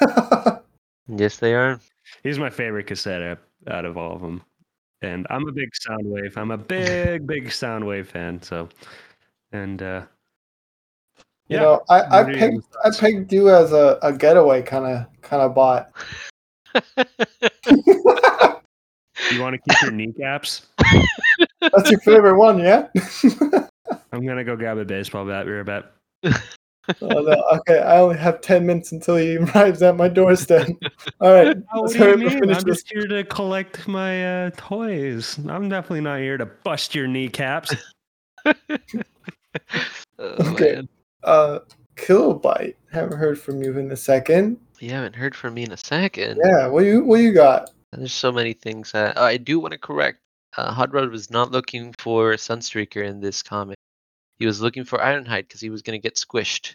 Yes, 1.06 1.36
they 1.36 1.52
are. 1.54 1.78
He's 2.22 2.38
my 2.38 2.48
favorite 2.48 2.86
cassette 2.86 3.20
out, 3.20 3.38
out 3.68 3.84
of 3.84 3.98
all 3.98 4.14
of 4.14 4.22
them. 4.22 4.42
And 5.02 5.26
I'm 5.28 5.46
a 5.46 5.52
big 5.52 5.68
Soundwave. 5.86 6.34
I'm 6.38 6.50
a 6.50 6.56
big, 6.56 7.26
big 7.26 7.48
Soundwave 7.48 8.06
fan. 8.06 8.40
So, 8.40 8.70
and 9.52 9.82
uh, 9.82 10.02
You 11.48 11.58
know, 11.58 11.82
I, 11.90 12.00
I 12.00 12.22
What 12.22 12.34
pegged 12.36 12.64
I 12.82 12.84
thoughts? 12.84 13.00
pegged 13.00 13.32
you 13.34 13.50
as 13.50 13.72
a, 13.72 13.98
a 14.00 14.14
getaway 14.16 14.62
kind 14.62 14.86
of 14.86 15.06
kind 15.20 15.42
of 15.42 15.54
bot. 15.54 15.90
You 19.32 19.40
want 19.40 19.54
to 19.54 19.58
keep 19.58 19.82
your 19.82 19.90
kneecaps? 19.92 20.66
That's 21.60 21.90
your 21.90 22.00
favorite 22.00 22.36
one, 22.38 22.58
yeah? 22.58 22.88
I'm 24.12 24.26
gonna 24.26 24.44
go 24.44 24.56
grab 24.56 24.78
a 24.78 24.84
baseball 24.84 25.26
bat. 25.26 25.46
We're 25.46 25.60
about. 25.60 25.92
Oh, 27.00 27.08
no, 27.08 27.42
okay, 27.58 27.78
I 27.78 27.98
only 27.98 28.18
have 28.18 28.40
ten 28.42 28.66
minutes 28.66 28.92
until 28.92 29.16
he 29.16 29.36
arrives 29.54 29.82
at 29.82 29.96
my 29.96 30.08
doorstep. 30.08 30.68
All 31.20 31.32
right, 31.32 31.56
Oh, 31.72 31.80
let's 31.80 31.96
what 31.98 31.98
do 31.98 31.98
you 31.98 32.04
hurry 32.04 32.26
up 32.26 32.32
and 32.32 32.40
mean? 32.42 32.50
I'm 32.50 32.62
this. 32.62 32.64
just 32.64 32.92
here 32.92 33.06
to 33.06 33.24
collect 33.24 33.88
my 33.88 34.46
uh, 34.46 34.50
toys. 34.56 35.38
I'm 35.48 35.68
definitely 35.68 36.02
not 36.02 36.18
here 36.20 36.36
to 36.36 36.46
bust 36.46 36.94
your 36.94 37.06
kneecaps. 37.06 37.74
Oh, 38.44 38.52
Okay. 40.18 40.74
man. 40.76 40.88
Uh, 41.22 41.60
Kilobyte. 41.96 42.74
Haven't 42.92 43.16
heard 43.18 43.38
from 43.38 43.62
you 43.62 43.76
in 43.78 43.90
a 43.90 43.96
second. 43.96 44.58
You 44.84 44.90
haven't 44.90 45.16
heard 45.16 45.34
from 45.34 45.54
me 45.54 45.62
in 45.62 45.72
a 45.72 45.78
second. 45.78 46.38
Yeah, 46.44 46.66
what 46.66 46.84
you 46.84 47.02
what 47.02 47.20
you 47.20 47.32
got? 47.32 47.70
There's 47.92 48.12
so 48.12 48.30
many 48.30 48.52
things. 48.52 48.92
That, 48.92 49.14
oh, 49.16 49.24
I 49.24 49.38
do 49.38 49.58
want 49.58 49.72
to 49.72 49.78
correct. 49.78 50.18
Uh, 50.58 50.70
Hot 50.74 50.92
Rod 50.92 51.10
was 51.10 51.30
not 51.30 51.50
looking 51.50 51.94
for 51.98 52.34
Sunstreaker 52.34 53.02
in 53.02 53.18
this 53.18 53.42
comic. 53.42 53.78
He 54.38 54.44
was 54.44 54.60
looking 54.60 54.84
for 54.84 54.98
Ironhide 54.98 55.48
because 55.48 55.62
he 55.62 55.70
was 55.70 55.80
gonna 55.80 56.00
get 56.00 56.16
squished 56.16 56.74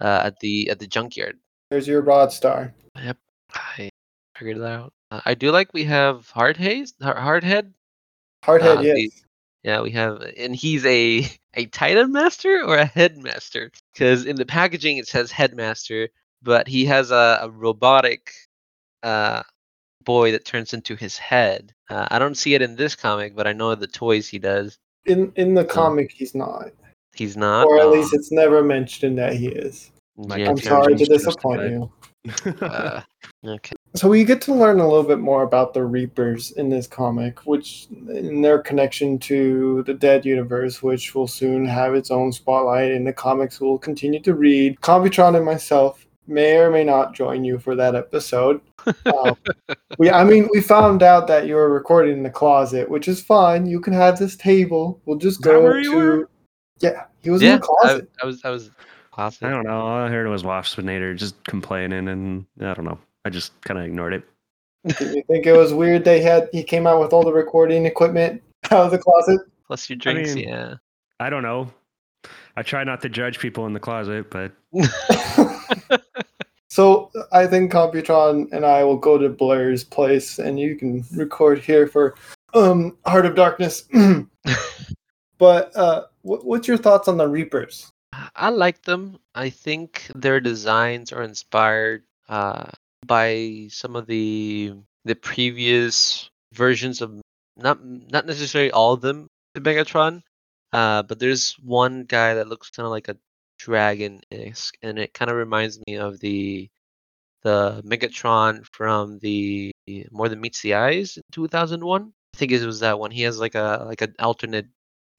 uh, 0.00 0.22
at 0.24 0.40
the 0.40 0.70
at 0.70 0.80
the 0.80 0.88
junkyard. 0.88 1.38
There's 1.70 1.86
your 1.86 2.00
rod 2.00 2.32
star. 2.32 2.74
Yep, 3.00 3.16
I 3.54 3.90
figured 4.36 4.58
that 4.58 4.66
out. 4.66 4.92
Uh, 5.12 5.20
I 5.24 5.34
do 5.34 5.52
like 5.52 5.72
we 5.72 5.84
have 5.84 6.28
Hard 6.30 6.56
Haze, 6.56 6.94
Hardhead. 7.00 7.72
Hardhead, 8.42 8.78
Uh, 8.78 8.80
yes. 8.80 8.94
the- 8.96 9.12
Yeah, 9.62 9.82
we 9.82 9.92
have, 9.92 10.20
and 10.36 10.56
he's 10.56 10.84
a 10.84 11.24
a 11.54 11.66
Titan 11.66 12.10
Master 12.10 12.64
or 12.64 12.76
a 12.76 12.86
Headmaster 12.86 13.70
because 13.92 14.26
in 14.26 14.34
the 14.34 14.46
packaging 14.46 14.96
it 14.96 15.06
says 15.06 15.30
Headmaster, 15.30 16.08
but 16.42 16.68
he 16.68 16.84
has 16.86 17.10
a, 17.10 17.38
a 17.42 17.50
robotic 17.50 18.32
uh, 19.02 19.42
boy 20.04 20.32
that 20.32 20.44
turns 20.44 20.72
into 20.74 20.96
his 20.96 21.18
head. 21.18 21.72
Uh, 21.90 22.06
I 22.10 22.18
don't 22.18 22.36
see 22.36 22.54
it 22.54 22.62
in 22.62 22.76
this 22.76 22.94
comic, 22.96 23.36
but 23.36 23.46
I 23.46 23.52
know 23.52 23.74
the 23.74 23.86
toys 23.86 24.28
he 24.28 24.38
does. 24.38 24.76
In 25.04 25.32
in 25.36 25.54
the 25.54 25.64
comic, 25.64 26.10
he's 26.12 26.34
not, 26.34 26.70
He's 27.14 27.36
not. 27.36 27.66
or 27.66 27.78
at 27.78 27.84
Oh, 27.86 27.92
least 27.92 28.12
it's 28.12 28.32
never 28.32 28.62
mentioned 28.62 29.16
that 29.18 29.34
he 29.34 29.48
is. 29.48 29.90
My 30.16 30.36
yeah, 30.36 30.50
I'm 30.50 30.58
sorry 30.58 30.96
to 30.96 31.04
disappoint 31.04 31.62
you. 31.70 31.92
uh, 32.62 33.02
okay. 33.46 33.76
so 33.94 34.08
we 34.08 34.24
get 34.24 34.40
to 34.42 34.54
learn 34.54 34.80
a 34.80 34.88
little 34.88 35.04
bit 35.04 35.18
more 35.18 35.42
about 35.42 35.74
the 35.74 35.84
Reapers 35.84 36.52
in 36.52 36.68
this 36.70 36.86
comic, 36.86 37.46
which 37.46 37.86
in 38.08 38.40
their 38.42 38.58
connection 38.58 39.18
to 39.20 39.82
the 39.84 39.94
Dead 39.94 40.24
universe, 40.24 40.82
which 40.82 41.14
will 41.14 41.28
soon 41.28 41.66
have 41.66 41.94
its 41.94 42.10
own 42.10 42.32
spotlight 42.32 42.90
in 42.92 43.04
the 43.04 43.12
comics 43.12 43.60
we'll 43.60 43.78
continue 43.78 44.20
to 44.20 44.34
read. 44.34 44.80
Computron 44.80 45.36
and 45.36 45.44
myself 45.44 46.05
may 46.26 46.56
or 46.56 46.70
may 46.70 46.84
not 46.84 47.14
join 47.14 47.44
you 47.44 47.58
for 47.58 47.74
that 47.76 47.94
episode. 47.94 48.60
Um, 49.06 49.36
we, 49.98 50.10
I 50.10 50.22
mean, 50.22 50.48
we 50.52 50.60
found 50.60 51.02
out 51.02 51.26
that 51.26 51.48
you 51.48 51.56
were 51.56 51.68
recording 51.68 52.18
in 52.18 52.22
the 52.22 52.30
closet, 52.30 52.88
which 52.88 53.08
is 53.08 53.20
fine. 53.20 53.66
You 53.66 53.80
can 53.80 53.92
have 53.92 54.16
this 54.16 54.36
table. 54.36 55.00
We'll 55.06 55.18
just 55.18 55.42
go 55.42 55.60
where 55.60 55.82
to. 55.82 55.94
were? 55.94 56.30
Yeah, 56.78 57.06
he 57.20 57.30
was 57.30 57.42
yeah, 57.42 57.54
in 57.54 57.60
the 57.60 57.66
closet. 57.66 58.10
I, 58.20 58.22
I 58.22 58.26
was 58.26 58.44
I 58.44 58.50
was 58.50 58.70
closet. 59.10 59.44
I 59.44 59.50
don't 59.50 59.64
know. 59.64 59.80
All 59.80 60.04
I 60.04 60.08
heard 60.08 60.24
it 60.24 60.30
was 60.30 60.44
Waspinator 60.44 61.16
just 61.16 61.42
complaining, 61.44 62.06
and 62.06 62.46
I 62.60 62.74
don't 62.74 62.84
know. 62.84 62.98
I 63.24 63.30
just 63.30 63.60
kind 63.62 63.80
of 63.80 63.86
ignored 63.86 64.14
it. 64.14 64.24
Did 64.98 65.16
you 65.16 65.22
think 65.26 65.46
it 65.46 65.56
was 65.56 65.74
weird 65.74 66.04
they 66.04 66.20
had 66.20 66.48
he 66.52 66.62
came 66.62 66.86
out 66.86 67.00
with 67.00 67.12
all 67.12 67.24
the 67.24 67.32
recording 67.32 67.86
equipment 67.86 68.40
out 68.70 68.84
of 68.84 68.90
the 68.92 68.98
closet? 68.98 69.40
Plus 69.66 69.90
your 69.90 69.96
drinks, 69.96 70.34
mean- 70.34 70.48
yeah. 70.48 70.74
I 71.18 71.28
don't 71.28 71.42
know. 71.42 71.72
I 72.56 72.62
try 72.62 72.84
not 72.84 73.02
to 73.02 73.08
judge 73.08 73.38
people 73.38 73.66
in 73.66 73.72
the 73.72 73.80
closet, 73.80 74.30
but 74.30 74.52
so 76.68 77.10
I 77.32 77.46
think 77.46 77.72
Computron 77.72 78.52
and 78.52 78.64
I 78.64 78.84
will 78.84 78.96
go 78.96 79.18
to 79.18 79.28
Blair's 79.28 79.84
place, 79.84 80.38
and 80.38 80.58
you 80.58 80.76
can 80.76 81.04
record 81.14 81.58
here 81.58 81.86
for 81.86 82.14
um 82.54 82.96
Heart 83.06 83.26
of 83.26 83.34
Darkness. 83.34 83.84
but 85.38 85.76
uh, 85.76 86.04
what, 86.22 86.44
what's 86.44 86.68
your 86.68 86.76
thoughts 86.76 87.08
on 87.08 87.16
the 87.16 87.28
Reapers? 87.28 87.90
I 88.34 88.48
like 88.48 88.82
them. 88.82 89.18
I 89.34 89.50
think 89.50 90.10
their 90.14 90.40
designs 90.40 91.12
are 91.12 91.22
inspired 91.22 92.04
uh, 92.28 92.70
by 93.06 93.68
some 93.70 93.96
of 93.96 94.06
the 94.06 94.74
the 95.04 95.14
previous 95.14 96.30
versions 96.52 97.00
of 97.00 97.20
not 97.56 97.84
not 97.84 98.26
necessarily 98.26 98.70
all 98.70 98.92
of 98.92 99.00
them 99.00 99.28
the 99.54 99.60
Megatron, 99.60 100.22
uh, 100.72 101.02
but 101.02 101.18
there's 101.18 101.52
one 101.62 102.04
guy 102.04 102.34
that 102.34 102.48
looks 102.48 102.70
kind 102.70 102.84
of 102.84 102.90
like 102.90 103.08
a 103.08 103.16
dragon 103.58 104.20
esque, 104.30 104.76
and 104.82 104.98
it 104.98 105.14
kind 105.14 105.30
of 105.30 105.36
reminds 105.36 105.78
me 105.86 105.96
of 105.96 106.20
the 106.20 106.68
the 107.42 107.82
Megatron 107.84 108.66
from 108.72 109.18
the 109.20 109.72
More 110.10 110.28
Than 110.28 110.40
Meets 110.40 110.62
the 110.62 110.74
Eyes 110.74 111.16
in 111.16 111.22
2001. 111.32 112.12
I 112.34 112.38
think 112.38 112.50
it 112.52 112.64
was 112.66 112.80
that 112.80 112.98
one. 112.98 113.10
He 113.10 113.22
has 113.22 113.38
like 113.38 113.54
a 113.54 113.84
like 113.86 114.02
an 114.02 114.14
alternate 114.18 114.66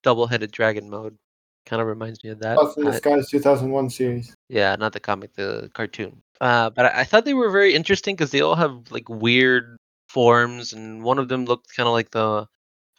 double-headed 0.04 0.52
dragon 0.52 0.90
mode. 0.90 1.18
Kind 1.66 1.82
of 1.82 1.88
reminds 1.88 2.24
me 2.24 2.32
of 2.32 2.40
that. 2.40 2.60
In 2.78 2.88
Uh, 2.88 2.92
the 2.92 2.98
Skies 2.98 3.30
2001 3.30 3.90
series. 3.90 4.34
yeah, 4.50 4.76
not 4.76 4.94
the 4.94 5.00
comic, 5.00 5.34
the 5.36 5.70
cartoon. 5.74 6.22
Uh, 6.40 6.70
but 6.70 6.86
I, 6.86 7.02
I 7.02 7.04
thought 7.04 7.26
they 7.26 7.34
were 7.34 7.50
very 7.50 7.74
interesting 7.74 8.16
because 8.16 8.32
they 8.32 8.42
all 8.42 8.56
have 8.56 8.92
like 8.92 9.10
weird 9.10 9.78
forms, 10.10 10.74
and 10.74 11.04
one 11.04 11.20
of 11.20 11.28
them 11.30 11.46
looked 11.46 11.76
kind 11.76 11.88
of 11.88 11.94
like 11.94 12.12
the 12.12 12.46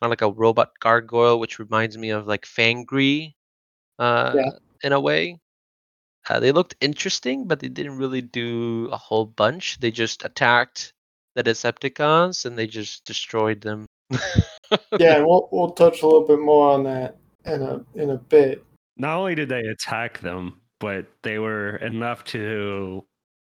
kind 0.01 0.03
of 0.03 0.11
like 0.11 0.23
a 0.23 0.31
robot 0.31 0.73
gargoyle, 0.81 1.39
which 1.39 1.59
reminds 1.59 1.97
me 1.99 2.11
of 2.11 2.27
like 2.27 2.45
Fangry, 2.45 3.35
uh, 3.99 4.33
Yeah. 4.37 4.51
In 4.83 4.93
a 4.93 5.01
way. 5.01 5.39
Uh, 6.29 6.41
they 6.41 6.53
looked 6.53 6.77
interesting, 6.81 7.47
but 7.47 7.61
they 7.61 7.69
didn't 7.69 7.97
really 7.97 8.21
do 8.21 8.89
a 8.93 8.97
whole 8.97 9.25
bunch. 9.25 9.79
They 9.81 9.91
just 9.91 10.25
attacked 10.25 10.93
the 11.35 11.43
Decepticons 11.43 12.45
and 12.45 12.59
they 12.59 12.67
just 12.67 13.05
destroyed 13.05 13.61
them. 13.61 13.87
Yeah, 14.99 15.19
we'll 15.25 15.49
we'll 15.53 15.71
touch 15.71 16.03
a 16.03 16.07
little 16.07 16.27
bit 16.27 16.41
more 16.41 16.71
on 16.73 16.83
that 16.85 17.17
in 17.47 17.63
a 17.63 17.85
in 17.95 18.11
a 18.11 18.17
bit. 18.17 18.65
not 18.97 19.17
only 19.19 19.35
did 19.35 19.49
they 19.49 19.61
attack 19.61 20.21
them, 20.21 20.61
but 20.81 21.07
they 21.23 21.39
were 21.39 21.77
enough 21.77 22.25
to 22.25 23.05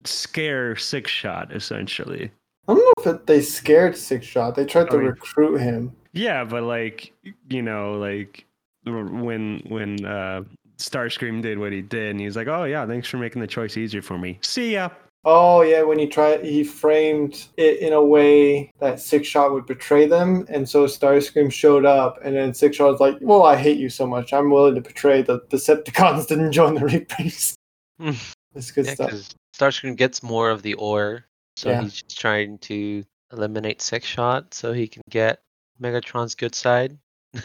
scare 0.03 0.75
Six 0.75 1.09
Shot 1.09 1.55
essentially. 1.55 2.31
I 2.67 2.73
don't 2.73 2.83
know 2.83 2.93
if 2.99 3.15
it, 3.15 3.27
they 3.27 3.41
scared 3.41 3.95
Six 3.97 4.25
Shot. 4.25 4.55
They 4.55 4.65
tried 4.65 4.89
to 4.91 4.97
mean- 4.97 5.07
recruit 5.07 5.57
him. 5.59 5.95
Yeah, 6.13 6.43
but 6.43 6.63
like 6.63 7.13
you 7.49 7.61
know, 7.61 7.93
like 7.93 8.45
when 8.85 9.63
when 9.67 10.05
uh 10.05 10.43
Starscream 10.77 11.41
did 11.41 11.59
what 11.59 11.71
he 11.71 11.81
did, 11.81 12.11
and 12.11 12.19
he's 12.19 12.35
like, 12.35 12.47
"Oh 12.47 12.63
yeah, 12.65 12.85
thanks 12.85 13.07
for 13.09 13.17
making 13.17 13.41
the 13.41 13.47
choice 13.47 13.77
easier 13.77 14.01
for 14.01 14.17
me. 14.17 14.39
See 14.41 14.73
ya." 14.73 14.89
Oh 15.25 15.61
yeah, 15.61 15.81
when 15.81 15.99
he 15.99 16.07
tried, 16.07 16.45
he 16.45 16.63
framed 16.63 17.47
it 17.57 17.79
in 17.79 17.91
a 17.91 18.01
way 18.03 18.71
that 18.79 18.99
Six 18.99 19.27
Shot 19.27 19.51
would 19.51 19.65
betray 19.65 20.05
them, 20.07 20.45
and 20.49 20.69
so 20.69 20.85
Starscream 20.85 21.51
showed 21.51 21.85
up, 21.85 22.19
and 22.23 22.35
then 22.35 22.53
Six 22.53 22.77
Shot 22.77 22.91
was 22.91 22.99
like, 22.99 23.17
"Well, 23.21 23.43
I 23.43 23.55
hate 23.55 23.77
you 23.79 23.89
so 23.89 24.05
much. 24.07 24.31
I'm 24.33 24.49
willing 24.51 24.75
to 24.75 24.81
betray 24.81 25.21
the 25.23 25.41
Decepticons 25.49 26.27
didn't 26.29 26.51
join 26.51 26.75
the 26.75 26.85
Reapers." 26.85 27.55
Hmm. 27.99 28.11
That's 28.53 28.71
good 28.71 28.85
Yeah, 28.85 28.93
stuff. 28.93 29.07
because 29.09 29.35
Starscream 29.57 29.95
gets 29.95 30.21
more 30.23 30.49
of 30.51 30.61
the 30.61 30.75
ore, 30.75 31.25
so 31.57 31.69
Yeah. 31.71 31.81
he's 31.81 31.93
just 32.01 32.19
trying 32.19 32.59
to 32.59 33.03
eliminate 33.33 33.81
Six 33.81 34.05
Shot 34.05 34.53
so 34.53 34.71
he 34.71 34.87
can 34.87 35.01
get 35.09 35.41
Megatron's 35.81 36.35
good 36.35 36.55
side. 36.55 36.97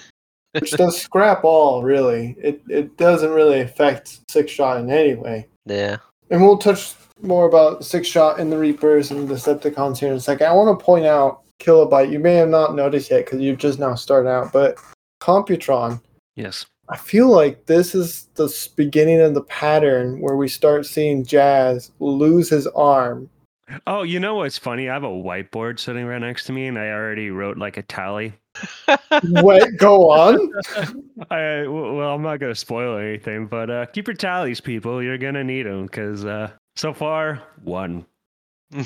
Which 0.53 0.73
does 0.73 1.01
scrap 1.01 1.45
all 1.45 1.83
really. 1.83 2.37
It 2.39 2.63
it 2.69 2.97
doesn't 2.97 3.31
really 3.31 3.61
affect 3.61 4.21
Six 4.31 4.53
Shot 4.53 4.81
in 4.81 4.91
any 4.91 5.15
way. 5.15 5.47
Yeah. 5.65 5.99
And 6.31 6.43
we'll 6.43 6.59
touch 6.59 6.95
more 7.23 7.47
about 7.47 7.85
Six 7.85 8.09
Shot 8.09 8.39
and 8.39 8.53
the 8.53 8.59
Reapers 8.59 9.11
and 9.11 9.29
the 9.29 9.35
Decepticons 9.35 9.99
here 9.99 10.11
in 10.11 10.17
a 10.17 10.21
second. 10.21 10.47
I 10.47 10.53
want 10.53 10.79
to 10.79 10.85
point 10.85 11.07
out 11.07 11.43
Kilobyte. 11.61 12.11
You 12.11 12.19
may 12.19 12.35
have 12.35 12.49
not 12.49 12.75
noticed 12.75 13.11
yet 13.11 13.25
because 13.25 13.41
you've 13.41 13.59
just 13.59 13.79
now 13.79 13.95
started 13.95 14.29
out, 14.29 14.53
but 14.53 14.77
Computron. 15.21 16.01
Yes. 16.37 16.67
I 16.89 16.97
feel 16.97 17.29
like 17.29 17.67
this 17.67 17.95
is 17.95 18.29
the 18.35 18.53
beginning 18.77 19.21
of 19.21 19.35
the 19.35 19.43
pattern 19.43 20.21
where 20.21 20.37
we 20.37 20.49
start 20.49 20.85
seeing 20.85 21.25
Jazz 21.25 21.93
lose 22.01 22.51
his 22.51 22.67
arm. 22.69 23.31
Oh, 23.87 24.03
you 24.03 24.21
know 24.21 24.35
what's 24.35 24.59
funny? 24.59 24.91
I 24.91 24.93
have 24.93 25.05
a 25.05 25.09
whiteboard 25.09 25.79
sitting 25.79 26.05
right 26.05 26.21
next 26.21 26.45
to 26.47 26.53
me, 26.53 26.67
and 26.67 26.79
I 26.79 26.91
already 26.91 27.31
wrote 27.31 27.57
like 27.57 27.77
a 27.77 27.83
tally. 27.83 28.35
Wait, 29.25 29.77
go 29.77 30.11
on. 30.11 30.53
I 31.31 31.67
well, 31.67 32.15
I'm 32.15 32.23
not 32.23 32.39
gonna 32.41 32.55
spoil 32.55 32.99
anything, 32.99 33.47
but 33.47 33.71
uh, 33.71 33.87
keep 33.87 34.07
your 34.07 34.17
tallies, 34.17 34.61
people. 34.61 35.03
You're 35.03 35.19
gonna 35.19 35.45
need 35.45 35.65
them 35.65 35.87
because 35.87 36.25
uh, 36.25 36.51
so 36.77 36.93
far 36.93 37.43
one. 37.63 38.07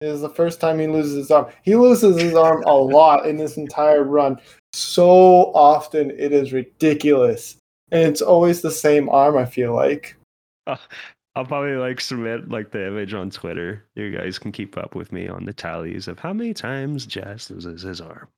It 0.00 0.06
is 0.06 0.20
the 0.20 0.28
first 0.28 0.60
time 0.60 0.78
he 0.78 0.86
loses 0.86 1.16
his 1.16 1.30
arm. 1.32 1.50
He 1.62 1.74
loses 1.74 2.22
his 2.22 2.34
arm 2.34 2.62
a 2.66 2.72
lot 2.72 3.26
in 3.26 3.36
this 3.36 3.56
entire 3.56 4.04
run. 4.04 4.38
So 4.72 5.52
often 5.54 6.12
it 6.12 6.32
is 6.32 6.52
ridiculous. 6.52 7.56
And 7.90 8.02
it's 8.02 8.22
always 8.22 8.60
the 8.60 8.70
same 8.70 9.08
arm, 9.08 9.36
I 9.36 9.44
feel 9.44 9.74
like. 9.74 10.16
I'll 10.68 11.44
probably 11.44 11.74
like 11.74 12.00
submit 12.00 12.48
like 12.48 12.70
the 12.70 12.86
image 12.86 13.12
on 13.12 13.30
Twitter. 13.30 13.84
You 13.96 14.16
guys 14.16 14.38
can 14.38 14.52
keep 14.52 14.78
up 14.78 14.94
with 14.94 15.10
me 15.10 15.26
on 15.26 15.44
the 15.44 15.52
tallies 15.52 16.06
of 16.06 16.20
how 16.20 16.32
many 16.32 16.54
times 16.54 17.04
Jazz 17.04 17.50
loses 17.50 17.82
his 17.82 18.00
arm. 18.00 18.28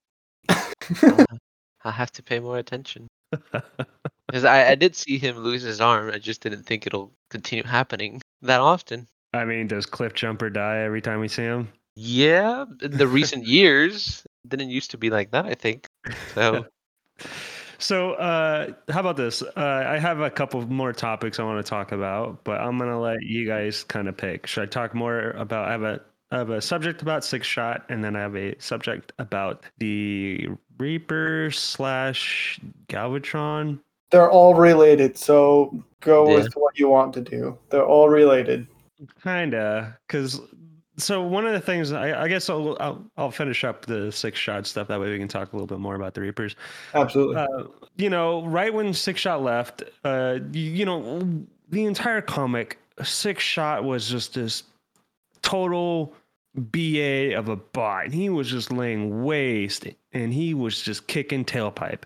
I'll 1.84 1.92
have 1.92 2.12
to 2.12 2.22
pay 2.22 2.40
more 2.40 2.58
attention. 2.58 3.08
Because 3.30 4.44
I, 4.44 4.70
I 4.70 4.74
did 4.74 4.94
see 4.94 5.18
him 5.18 5.38
lose 5.38 5.62
his 5.62 5.80
arm. 5.80 6.10
I 6.10 6.18
just 6.18 6.42
didn't 6.42 6.64
think 6.64 6.86
it'll 6.86 7.12
continue 7.30 7.64
happening 7.64 8.20
that 8.42 8.60
often. 8.60 9.06
I 9.32 9.44
mean, 9.44 9.66
does 9.66 9.86
Cliff 9.86 10.14
Jumper 10.14 10.50
die 10.50 10.78
every 10.78 11.00
time 11.00 11.20
we 11.20 11.28
see 11.28 11.42
him? 11.42 11.68
Yeah, 11.96 12.64
in 12.82 12.96
the 12.96 13.06
recent 13.06 13.46
years, 13.46 14.24
didn't 14.46 14.70
used 14.70 14.90
to 14.92 14.98
be 14.98 15.10
like 15.10 15.30
that, 15.32 15.46
I 15.46 15.54
think. 15.54 15.86
So, 16.34 16.66
So, 17.80 18.12
uh, 18.12 18.72
how 18.90 19.00
about 19.00 19.16
this? 19.16 19.42
Uh, 19.42 19.84
I 19.86 19.98
have 19.98 20.20
a 20.20 20.30
couple 20.30 20.60
more 20.66 20.92
topics 20.92 21.40
I 21.40 21.44
want 21.44 21.64
to 21.64 21.68
talk 21.68 21.92
about, 21.92 22.44
but 22.44 22.60
I'm 22.60 22.78
gonna 22.78 23.00
let 23.00 23.22
you 23.22 23.46
guys 23.46 23.84
kind 23.84 24.06
of 24.06 24.18
pick. 24.18 24.46
Should 24.46 24.64
I 24.64 24.66
talk 24.66 24.94
more 24.94 25.30
about? 25.30 25.66
I 25.66 25.72
have 25.72 25.82
a 25.82 26.00
I 26.32 26.38
have 26.38 26.50
a 26.50 26.60
subject 26.60 27.02
about 27.02 27.24
Six 27.24 27.46
Shot, 27.46 27.84
and 27.88 28.04
then 28.04 28.14
I 28.14 28.20
have 28.20 28.36
a 28.36 28.54
subject 28.60 29.12
about 29.18 29.64
the 29.78 30.48
Reaper 30.78 31.50
slash 31.50 32.60
Galvatron. 32.88 33.80
They're 34.10 34.30
all 34.30 34.54
related, 34.54 35.16
so 35.18 35.82
go 36.00 36.28
Yeah. 36.28 36.34
with 36.36 36.52
what 36.54 36.78
you 36.78 36.88
want 36.88 37.14
to 37.14 37.20
do. 37.20 37.58
They're 37.70 37.84
all 37.84 38.08
related. 38.08 38.66
Kinda, 39.22 39.98
because 40.06 40.40
so 40.98 41.22
one 41.22 41.46
of 41.46 41.52
the 41.52 41.60
things 41.60 41.92
I, 41.92 42.24
I 42.24 42.28
guess 42.28 42.50
I'll, 42.50 42.76
I'll 42.78 43.02
I'll 43.16 43.30
finish 43.30 43.64
up 43.64 43.86
the 43.86 44.12
Six 44.12 44.38
Shot 44.38 44.66
stuff. 44.66 44.88
That 44.88 45.00
way 45.00 45.10
we 45.10 45.18
can 45.18 45.28
talk 45.28 45.52
a 45.52 45.56
little 45.56 45.66
bit 45.66 45.78
more 45.78 45.94
about 45.94 46.14
the 46.14 46.20
Reapers. 46.20 46.54
Absolutely. 46.94 47.36
Uh, 47.36 47.64
you 47.96 48.10
know, 48.10 48.44
right 48.46 48.72
when 48.72 48.92
Six 48.92 49.20
Shot 49.20 49.42
left, 49.42 49.82
uh, 50.04 50.38
you, 50.52 50.62
you 50.62 50.84
know, 50.84 51.20
the 51.70 51.84
entire 51.86 52.20
comic, 52.20 52.78
Six 53.02 53.42
Shot 53.42 53.84
was 53.84 54.08
just 54.08 54.34
this 54.34 54.64
total 55.42 56.12
BA 56.54 57.36
of 57.36 57.48
a 57.48 57.56
bot. 57.56 58.06
And 58.06 58.14
he 58.14 58.28
was 58.28 58.50
just 58.50 58.72
laying 58.72 59.22
waste 59.24 59.86
and 60.12 60.32
he 60.34 60.54
was 60.54 60.80
just 60.82 61.06
kicking 61.06 61.44
tailpipe. 61.44 62.02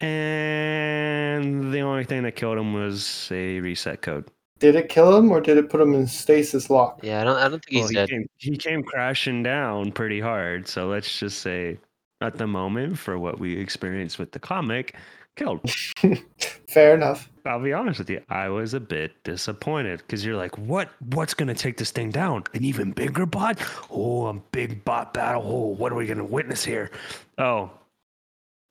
And 0.00 1.72
the 1.72 1.80
only 1.80 2.04
thing 2.04 2.22
that 2.24 2.36
killed 2.36 2.58
him 2.58 2.72
was 2.72 3.28
a 3.30 3.60
reset 3.60 4.02
code. 4.02 4.28
did 4.58 4.76
it 4.76 4.88
kill 4.88 5.16
him 5.16 5.30
or 5.32 5.40
did 5.40 5.56
it 5.58 5.70
put 5.70 5.80
him 5.80 5.94
in 5.94 6.06
stasis 6.06 6.70
lock? 6.70 7.00
yeah, 7.02 7.20
I 7.20 7.24
don't, 7.24 7.36
I 7.36 7.48
don't 7.48 7.64
think 7.64 7.72
Well, 7.72 7.88
he's 7.88 7.90
he 7.90 7.96
dead. 7.96 8.08
came, 8.08 8.26
he 8.36 8.56
came 8.56 8.82
crashing 8.82 9.42
down 9.42 9.92
pretty 9.92 10.20
hard. 10.20 10.68
So 10.68 10.86
let's 10.88 11.18
just 11.18 11.38
say 11.40 11.78
at 12.20 12.36
the 12.38 12.46
moment 12.46 12.98
for 12.98 13.18
what 13.18 13.38
we 13.38 13.56
experienced 13.56 14.18
with 14.18 14.32
the 14.32 14.38
comic 14.38 14.94
killed. 15.36 15.60
Fair 16.68 16.94
enough. 16.94 17.30
I'll 17.46 17.62
be 17.62 17.72
honest 17.72 17.98
with 17.98 18.10
you, 18.10 18.20
I 18.28 18.48
was 18.48 18.74
a 18.74 18.80
bit 18.80 19.12
disappointed 19.24 19.98
because 19.98 20.24
you're 20.24 20.36
like, 20.36 20.56
what? 20.58 20.90
What's 21.14 21.34
gonna 21.34 21.54
take 21.54 21.76
this 21.78 21.90
thing 21.90 22.10
down? 22.10 22.44
An 22.54 22.64
even 22.64 22.92
bigger 22.92 23.26
bot? 23.26 23.58
Oh, 23.90 24.26
a 24.26 24.34
big 24.34 24.84
bot 24.84 25.14
battle. 25.14 25.42
Oh, 25.46 25.66
what 25.76 25.92
are 25.92 25.96
we 25.96 26.06
gonna 26.06 26.24
witness 26.24 26.64
here? 26.64 26.90
Oh, 27.38 27.70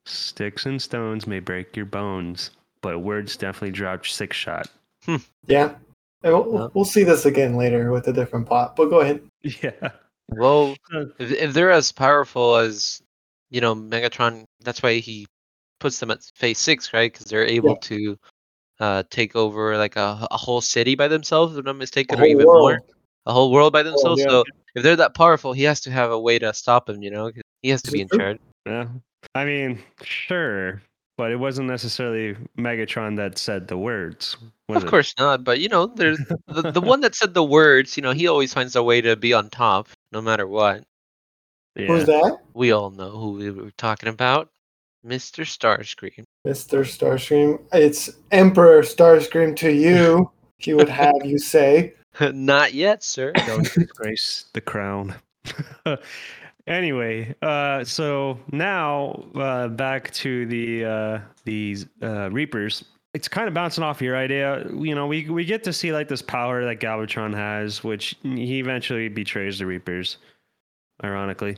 sticks 0.05 0.65
and 0.65 0.81
stones 0.81 1.25
may 1.27 1.39
break 1.39 1.75
your 1.75 1.85
bones, 1.85 2.51
but 2.81 2.99
words 2.99 3.35
definitely 3.35 3.71
drop 3.71 4.05
six 4.05 4.37
shot. 4.37 4.69
Yeah. 5.47 5.75
We'll, 6.23 6.69
we'll 6.73 6.85
see 6.85 7.03
this 7.03 7.25
again 7.25 7.55
later 7.55 7.91
with 7.91 8.07
a 8.09 8.13
different 8.13 8.45
plot, 8.45 8.75
but 8.75 8.89
go 8.89 8.99
ahead. 9.01 9.21
Yeah. 9.41 9.91
Well, 10.27 10.75
Uh, 10.93 11.05
if, 11.17 11.31
if 11.31 11.53
they're 11.53 11.71
as 11.71 11.91
powerful 11.91 12.57
as, 12.57 13.01
you 13.49 13.61
know, 13.61 13.75
Megatron, 13.75 14.45
that's 14.61 14.81
why 14.81 14.95
he 14.95 15.27
puts 15.79 15.99
them 15.99 16.11
at 16.11 16.23
phase 16.35 16.59
six, 16.59 16.93
right? 16.93 17.11
Because 17.11 17.27
they're 17.27 17.45
able 17.45 17.75
to 17.77 18.17
uh, 18.79 19.03
take 19.09 19.35
over 19.35 19.77
like 19.77 19.95
a, 19.95 20.27
a 20.31 20.37
whole 20.37 20.61
city 20.61 20.95
by 20.95 21.07
themselves, 21.07 21.53
if 21.53 21.59
I'm 21.59 21.65
not 21.65 21.77
mistaken, 21.77 22.19
or 22.19 22.25
even 22.25 22.45
world. 22.45 22.61
more. 22.61 22.79
A 23.25 23.33
whole 23.33 23.51
world 23.51 23.73
by 23.73 23.83
themselves. 23.83 24.21
yeah. 24.21 24.29
So 24.29 24.43
if 24.75 24.83
they're 24.83 24.95
that 24.95 25.15
powerful, 25.15 25.53
he 25.53 25.63
has 25.63 25.81
to 25.81 25.91
have 25.91 26.11
a 26.11 26.19
way 26.19 26.39
to 26.39 26.53
stop 26.53 26.85
them, 26.85 27.03
you 27.03 27.11
know, 27.11 27.31
He 27.61 27.69
has 27.69 27.81
to 27.83 27.91
be 27.91 28.01
in 28.01 28.07
charge. 28.09 28.39
Yeah. 28.65 28.87
I 29.35 29.45
mean, 29.45 29.79
sure, 30.03 30.81
but 31.17 31.31
it 31.31 31.35
wasn't 31.35 31.67
necessarily 31.67 32.37
Megatron 32.57 33.17
that 33.17 33.37
said 33.37 33.67
the 33.67 33.77
words. 33.77 34.37
Of 34.69 34.83
it? 34.83 34.87
course 34.87 35.13
not, 35.17 35.43
but 35.43 35.59
you 35.59 35.67
know, 35.67 35.87
there's 35.87 36.17
the, 36.47 36.71
the 36.71 36.81
one 36.81 37.01
that 37.01 37.15
said 37.15 37.33
the 37.33 37.43
words, 37.43 37.97
you 37.97 38.03
know, 38.03 38.13
he 38.13 38.27
always 38.27 38.53
finds 38.53 38.75
a 38.75 38.83
way 38.83 39.01
to 39.01 39.15
be 39.15 39.33
on 39.33 39.49
top, 39.49 39.89
no 40.11 40.21
matter 40.21 40.47
what. 40.47 40.83
Yeah. 41.79 41.87
Who's 41.87 42.05
that? 42.05 42.37
We 42.53 42.71
all 42.71 42.91
know 42.91 43.11
who 43.11 43.31
we 43.31 43.51
were 43.51 43.71
talking 43.71 44.09
about. 44.09 44.49
Mr. 45.05 45.45
Starscream. 45.45 46.23
Mr. 46.45 46.81
Starscream. 46.83 47.61
It's 47.71 48.09
Emperor 48.31 48.81
Starscream 48.81 49.55
to 49.57 49.71
you, 49.71 50.29
he 50.57 50.73
would 50.73 50.89
have 50.89 51.15
you 51.23 51.39
say. 51.39 51.93
not 52.33 52.73
yet, 52.73 53.03
sir. 53.03 53.31
Don't 53.31 53.71
disgrace 53.73 54.45
the 54.53 54.61
crown. 54.61 55.15
anyway, 56.67 57.33
uh, 57.41 57.83
so 57.83 58.39
now 58.51 59.23
uh, 59.35 59.67
back 59.69 60.11
to 60.11 60.45
the 60.45 60.85
uh, 60.85 61.19
these 61.45 61.85
uh, 62.01 62.29
Reapers. 62.31 62.83
It's 63.13 63.27
kind 63.27 63.47
of 63.47 63.53
bouncing 63.53 63.83
off 63.83 64.01
your 64.01 64.15
idea. 64.15 64.67
You 64.71 64.93
know, 64.93 65.07
we 65.07 65.29
we 65.29 65.45
get 65.45 65.63
to 65.63 65.73
see 65.73 65.93
like 65.93 66.07
this 66.09 66.21
power 66.21 66.63
that 66.65 66.79
Galvatron 66.79 67.33
has, 67.33 67.83
which 67.83 68.15
he 68.23 68.59
eventually 68.59 69.07
betrays 69.07 69.59
the 69.59 69.65
Reapers, 69.65 70.17
ironically. 71.03 71.57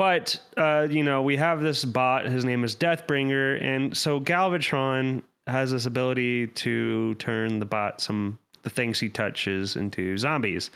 But 0.00 0.40
uh, 0.56 0.86
you 0.88 1.02
know, 1.02 1.20
we 1.20 1.36
have 1.36 1.60
this 1.60 1.84
bot. 1.84 2.24
His 2.24 2.42
name 2.42 2.64
is 2.64 2.74
Deathbringer, 2.74 3.62
and 3.62 3.94
so 3.94 4.18
Galvatron 4.18 5.22
has 5.46 5.72
this 5.72 5.84
ability 5.84 6.46
to 6.46 7.14
turn 7.16 7.58
the 7.58 7.66
bot 7.66 8.00
some 8.00 8.38
the 8.62 8.70
things 8.70 8.98
he 8.98 9.10
touches 9.10 9.76
into 9.76 10.16
zombies. 10.16 10.70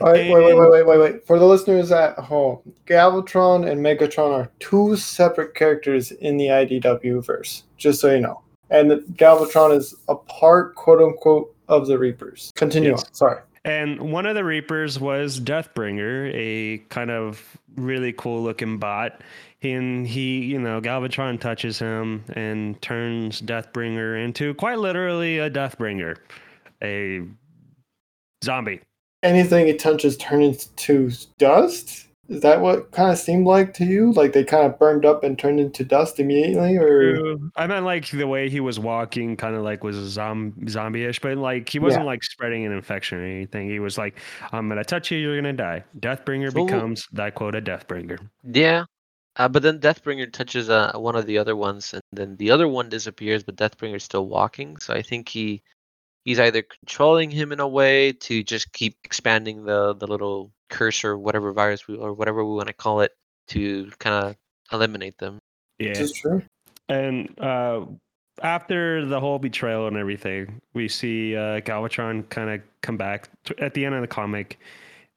All 0.00 0.10
right, 0.10 0.30
wait, 0.30 0.42
wait, 0.42 0.56
wait, 0.56 0.70
wait, 0.70 0.86
wait, 0.86 0.98
wait. 0.98 1.26
For 1.26 1.38
the 1.38 1.44
listeners 1.44 1.92
at 1.92 2.18
home, 2.18 2.60
Galvatron 2.86 3.70
and 3.70 3.84
Megatron 3.84 4.32
are 4.32 4.50
two 4.58 4.96
separate 4.96 5.54
characters 5.54 6.10
in 6.10 6.38
the 6.38 6.46
IDW 6.46 7.22
verse, 7.22 7.64
just 7.76 8.00
so 8.00 8.10
you 8.10 8.20
know. 8.20 8.40
And 8.70 8.90
Galvatron 9.18 9.76
is 9.76 9.94
a 10.08 10.14
part, 10.14 10.76
quote 10.76 11.02
unquote, 11.02 11.54
of 11.68 11.88
the 11.88 11.98
Reapers. 11.98 12.50
Continue 12.54 12.92
Yes. 12.92 13.04
on. 13.04 13.12
Sorry. 13.12 13.40
And 13.64 14.00
one 14.12 14.26
of 14.26 14.34
the 14.34 14.44
Reapers 14.44 14.98
was 14.98 15.38
Deathbringer, 15.38 16.32
a 16.34 16.78
kind 16.88 17.10
of 17.10 17.56
really 17.76 18.12
cool 18.12 18.42
looking 18.42 18.78
bot. 18.78 19.20
And 19.62 20.06
he, 20.06 20.40
you 20.44 20.58
know, 20.58 20.80
Galvatron 20.80 21.38
touches 21.38 21.78
him 21.78 22.24
and 22.34 22.80
turns 22.82 23.40
Deathbringer 23.40 24.24
into 24.24 24.54
quite 24.54 24.78
literally 24.78 25.38
a 25.38 25.48
Deathbringer, 25.48 26.16
a 26.82 27.22
zombie. 28.44 28.80
Anything 29.22 29.68
he 29.68 29.74
touches 29.74 30.16
turns 30.16 30.68
into 30.68 31.12
dust? 31.38 32.08
Is 32.32 32.40
that 32.40 32.60
what 32.60 32.90
kind 32.92 33.10
of 33.12 33.18
seemed 33.18 33.46
like 33.46 33.74
to 33.74 33.84
you? 33.84 34.12
Like 34.12 34.32
they 34.32 34.42
kind 34.44 34.66
of 34.66 34.78
burned 34.78 35.04
up 35.04 35.22
and 35.22 35.38
turned 35.38 35.60
into 35.60 35.84
dust 35.84 36.18
immediately? 36.18 36.76
Or 36.76 37.36
I 37.56 37.66
meant 37.66 37.84
like 37.84 38.08
the 38.10 38.26
way 38.26 38.48
he 38.48 38.60
was 38.60 38.78
walking, 38.78 39.36
kind 39.36 39.54
of 39.54 39.62
like 39.62 39.84
was 39.84 39.96
zom- 39.96 40.54
zombie-ish, 40.68 41.20
but 41.20 41.36
like 41.36 41.68
he 41.68 41.78
wasn't 41.78 42.04
Yeah. 42.04 42.06
like 42.06 42.24
spreading 42.24 42.64
an 42.64 42.72
infection 42.72 43.18
or 43.18 43.24
anything. 43.24 43.68
He 43.68 43.80
was 43.80 43.98
like, 43.98 44.18
"I'm 44.50 44.68
gonna 44.68 44.84
touch 44.84 45.10
you, 45.10 45.18
you're 45.18 45.36
gonna 45.36 45.52
die." 45.52 45.84
Deathbringer 46.00 46.52
So- 46.52 46.64
becomes 46.64 47.06
that 47.12 47.34
quote 47.34 47.54
a 47.54 47.60
Deathbringer. 47.60 48.18
Yeah. 48.42 48.84
Uh, 49.36 49.48
but 49.48 49.62
then 49.62 49.78
Deathbringer 49.78 50.30
touches 50.32 50.68
uh, 50.68 50.92
one 50.94 51.16
of 51.16 51.26
the 51.26 51.38
other 51.38 51.56
ones, 51.56 51.92
and 51.94 52.02
then 52.12 52.36
the 52.36 52.50
other 52.50 52.68
one 52.68 52.88
disappears, 52.88 53.42
but 53.42 53.56
Deathbringer's 53.56 54.04
still 54.04 54.26
walking. 54.26 54.76
So 54.78 54.92
I 54.94 55.00
think 55.02 55.28
he 55.28 55.62
he's 56.24 56.40
either 56.40 56.62
controlling 56.62 57.30
him 57.30 57.52
in 57.52 57.60
a 57.60 57.68
way 57.68 58.12
to 58.12 58.42
just 58.42 58.72
keep 58.72 58.96
expanding 59.04 59.64
the 59.64 59.94
the 59.94 60.06
little 60.06 60.52
curse 60.70 61.04
or 61.04 61.18
whatever 61.18 61.52
virus 61.52 61.86
we, 61.86 61.96
or 61.96 62.12
whatever 62.14 62.44
we 62.44 62.54
want 62.54 62.68
to 62.68 62.72
call 62.72 63.00
it 63.00 63.12
to 63.48 63.90
kind 63.98 64.24
of 64.26 64.36
eliminate 64.72 65.18
them. 65.18 65.38
Yeah, 65.78 65.90
is 65.90 65.98
this 65.98 66.12
true? 66.12 66.42
And 66.88 67.38
uh, 67.40 67.84
after 68.42 69.04
the 69.04 69.20
whole 69.20 69.38
betrayal 69.38 69.86
and 69.86 69.96
everything, 69.96 70.60
we 70.74 70.88
see 70.88 71.36
uh, 71.36 71.60
Galvatron 71.60 72.28
kind 72.30 72.50
of 72.50 72.60
come 72.80 72.96
back 72.96 73.28
t- 73.44 73.54
at 73.58 73.74
the 73.74 73.84
end 73.84 73.94
of 73.94 74.00
the 74.00 74.06
comic, 74.08 74.58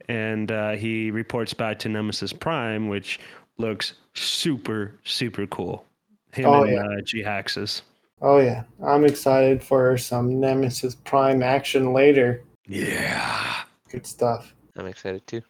and 0.10 0.52
uh, 0.52 0.72
he 0.72 1.12
reports 1.12 1.54
back 1.54 1.80
to 1.80 1.90
Nemesis 1.90 2.34
Prime, 2.34 2.88
which 2.90 3.20
looks 3.58 3.94
super 4.14 4.94
super 5.04 5.46
cool. 5.48 5.86
Him 6.34 6.46
Oh, 6.48 6.64
and 6.64 6.72
yeah. 6.74 6.82
uh, 6.82 7.02
Jhiaxus. 7.02 7.82
Oh, 8.22 8.40
yeah. 8.40 8.64
I'm 8.84 9.06
excited 9.06 9.64
for 9.64 9.98
some 9.98 10.40
Nemesis 10.40 10.96
Prime 10.96 11.44
action 11.44 11.94
later. 11.94 12.42
Yeah. 12.68 13.64
Good 13.90 14.06
stuff. 14.08 14.54
I'm 14.78 14.88
excited 14.88 15.26
too. 15.28 15.42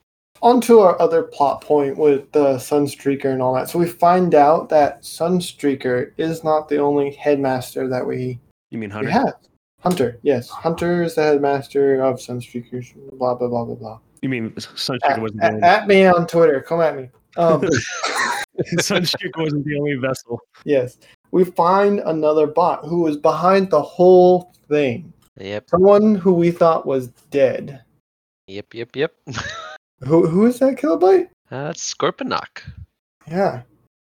on 0.42 0.60
to 0.62 0.80
our 0.82 1.00
other 1.02 1.24
plot 1.24 1.62
point 1.62 1.98
with 1.98 2.32
the 2.32 2.56
Sunstreaker 2.58 3.26
and 3.32 3.42
all 3.42 3.54
that. 3.56 3.70
So 3.70 3.80
we 3.80 3.88
find 3.88 4.36
out 4.36 4.70
that 4.70 5.02
Sunstreaker 5.02 6.12
is 6.18 6.44
not 6.44 6.68
the 6.68 6.78
only 6.78 7.12
headmaster 7.14 7.88
that 7.88 8.06
we, 8.06 8.40
You 8.72 8.78
mean 8.78 8.90
we 8.90 8.94
Hunter? 8.96 9.10
have. 9.12 9.34
Hunter, 9.82 10.20
yes. 10.24 10.50
Hunter 10.50 11.04
is 11.04 11.16
the 11.16 11.24
headmaster 11.24 12.02
of 12.04 12.18
Sunstreakers, 12.18 12.94
blah, 13.18 13.36
blah, 13.36 13.48
blah, 13.48 13.64
blah, 13.66 13.76
blah. 13.76 14.00
You 14.22 14.30
mean 14.30 14.52
Sunstreaker 14.52 15.00
At, 15.12 15.22
wasn't 15.22 15.44
at, 15.44 15.64
at 15.64 15.88
me 15.88 16.06
on 16.06 16.28
Twitter. 16.28 16.60
Come 16.62 16.82
at 16.82 16.96
me. 16.98 17.10
Um, 17.38 17.62
Sunstreaker 18.80 19.38
wasn't 19.38 19.66
the 19.66 19.78
only 19.78 19.96
vessel. 19.96 20.40
yes. 20.66 20.98
We 21.32 21.44
find 21.44 22.00
another 22.00 22.48
bot 22.48 22.86
who 22.86 23.02
was 23.02 23.18
behind 23.18 23.70
the 23.70 23.82
whole 23.82 24.54
thing. 24.70 25.12
Yep, 25.38 25.70
Someone 25.70 26.16
who 26.16 26.34
we 26.34 26.52
thought 26.52 26.86
was 26.86 27.08
dead. 27.30 27.82
yep, 28.48 28.74
yep, 28.74 28.96
yep. 28.96 29.14
Who, 30.04 30.28
who 30.28 30.46
is 30.46 30.60
that, 30.60 30.76
Kilobyte? 30.76 31.28
Uh, 31.50 31.64
that's 31.66 31.94
Scorponok, 31.94 32.62
Yeah. 33.30 33.62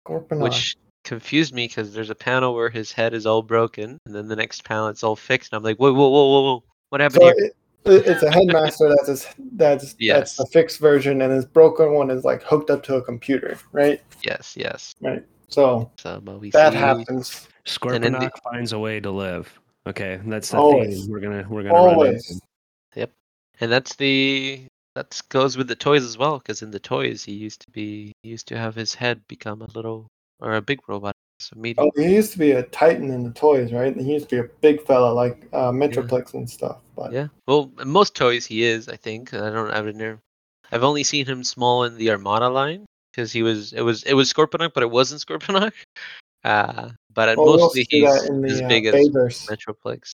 Gorponok. 0.06 0.42
which 0.42 0.76
confused 1.04 1.54
me 1.54 1.68
because 1.68 1.94
there's 1.94 2.10
a 2.10 2.14
panel 2.14 2.54
where 2.54 2.68
his 2.68 2.90
head 2.92 3.14
is 3.14 3.24
all 3.24 3.40
broken, 3.42 3.96
and 4.04 4.14
then 4.14 4.26
the 4.28 4.36
next 4.36 4.64
panel 4.64 4.88
it's 4.88 5.04
all 5.04 5.14
fixed, 5.16 5.52
and 5.52 5.56
I'm 5.58 5.62
like, 5.62 5.76
whoa, 5.78 5.92
whoa, 5.92 6.08
whoa, 6.08 6.28
whoa, 6.28 6.42
whoa, 6.42 6.64
what 6.90 7.00
happened 7.00 7.22
So 7.22 7.26
here? 7.26 7.34
it, 7.38 7.56
it- 7.92 8.06
it's 8.06 8.22
a 8.24 8.30
headmaster 8.32 8.88
that's 8.88 9.08
a, 9.26 9.28
that's 9.52 9.94
Yes. 10.00 10.16
that's 10.18 10.36
the 10.36 10.46
fixed 10.46 10.80
version, 10.80 11.22
and 11.22 11.32
his 11.32 11.44
broken 11.44 11.92
one 11.92 12.10
is 12.10 12.24
like 12.24 12.42
hooked 12.42 12.68
up 12.70 12.82
to 12.84 12.96
a 12.96 13.02
computer, 13.02 13.56
right? 13.72 14.00
Yes, 14.22 14.54
yes. 14.56 14.92
So 15.00 15.20
So 15.48 15.90
but 16.20 16.40
we 16.40 16.50
that 16.50 16.72
see 16.72 16.78
happens 16.78 17.48
Scorponok 17.66 18.20
the- 18.32 18.40
finds 18.42 18.72
a 18.72 18.78
way 18.78 19.00
to 19.00 19.10
live. 19.10 19.52
Okay, 19.86 20.20
that's 20.26 20.50
the 20.50 20.58
Always. 20.58 21.02
theme 21.02 21.10
we're 21.12 21.20
gonna 21.20 21.46
we're 21.48 21.62
gonna 21.62 21.74
run 21.74 21.94
always. 21.94 22.40
into. 22.94 23.08
and 23.60 23.72
that's 23.72 23.94
the 23.96 24.66
that 24.94 25.20
goes 25.30 25.56
with 25.56 25.68
the 25.68 25.76
toys 25.76 26.04
as 26.04 26.18
well 26.18 26.38
because 26.38 26.62
in 26.62 26.70
the 26.70 26.78
toys 26.80 27.24
he 27.24 27.32
used 27.32 27.60
to 27.60 27.70
be 27.70 28.12
he 28.22 28.30
used 28.30 28.46
to 28.48 28.56
have 28.58 28.74
his 28.74 28.94
head 28.94 29.20
become 29.28 29.62
a 29.62 29.66
little 29.74 30.06
or 30.40 30.54
a 30.56 30.60
big 30.62 30.80
robot 30.88 31.14
so 31.38 31.54
medium 31.56 31.86
Oh, 31.96 32.00
he 32.02 32.14
used 32.14 32.32
to 32.32 32.38
be 32.38 32.52
a 32.52 32.62
titan 32.64 33.10
in 33.10 33.22
the 33.22 33.30
toys, 33.30 33.72
right? 33.72 33.94
He 33.96 34.12
used 34.12 34.28
to 34.30 34.36
be 34.36 34.40
a 34.46 34.50
big 34.60 34.82
fella 34.86 35.12
like 35.12 35.46
uh, 35.52 35.70
Metroplex 35.70 36.34
and 36.34 36.48
stuff. 36.48 36.78
But 36.96 37.12
yeah 37.12 37.28
well 37.46 37.70
in 37.80 37.88
most 37.88 38.14
toys 38.14 38.44
he 38.46 38.64
is 38.64 38.88
i 38.88 38.96
think 38.96 39.32
i 39.32 39.50
don't 39.50 39.70
i've 39.70 39.94
never 39.94 40.18
i've 40.72 40.82
only 40.82 41.04
seen 41.04 41.24
him 41.26 41.44
small 41.44 41.84
in 41.84 41.96
the 41.96 42.10
armada 42.10 42.48
line 42.48 42.84
because 43.16 43.32
he 43.32 43.42
was 43.42 43.72
it 43.72 43.80
was 43.80 44.02
it 44.02 44.12
was 44.12 44.32
scorponok 44.32 44.72
but 44.74 44.82
it 44.82 44.90
wasn't 44.90 45.20
scorponok 45.20 45.72
uh 46.44 46.90
but 47.14 47.30
at 47.30 47.36
well, 47.38 47.46
we'll 47.46 47.58
mostly 47.58 47.86
he's 47.88 48.04
that 48.04 48.28
in 48.30 48.44
as 48.44 48.60
uh, 48.60 48.68
big 48.68 48.86
as 48.86 48.94
metroplex 49.48 50.12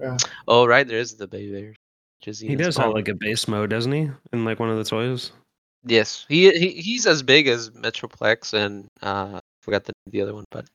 Yeah. 0.00 0.16
oh 0.48 0.66
right 0.66 0.86
there 0.86 0.98
is 0.98 1.14
the 1.14 1.28
baby 1.28 1.52
there 1.52 1.74
which 2.26 2.38
He 2.38 2.46
even 2.46 2.58
does 2.58 2.76
have 2.78 2.92
like 2.94 3.08
a 3.08 3.14
base 3.14 3.46
mode, 3.48 3.68
doesn't 3.68 3.92
he? 3.92 4.10
In 4.32 4.46
like 4.46 4.58
one 4.58 4.70
of 4.70 4.78
the 4.78 4.84
toys. 4.84 5.32
yes 5.84 6.24
he, 6.28 6.50
he 6.58 6.70
he's 6.70 7.06
as 7.06 7.22
big 7.22 7.46
as 7.46 7.70
metroplex 7.70 8.52
and 8.54 8.86
uh 9.02 9.38
forgot 9.62 9.84
the 9.84 9.92
the 10.10 10.20
other 10.20 10.34
one 10.34 10.44
but 10.50 10.66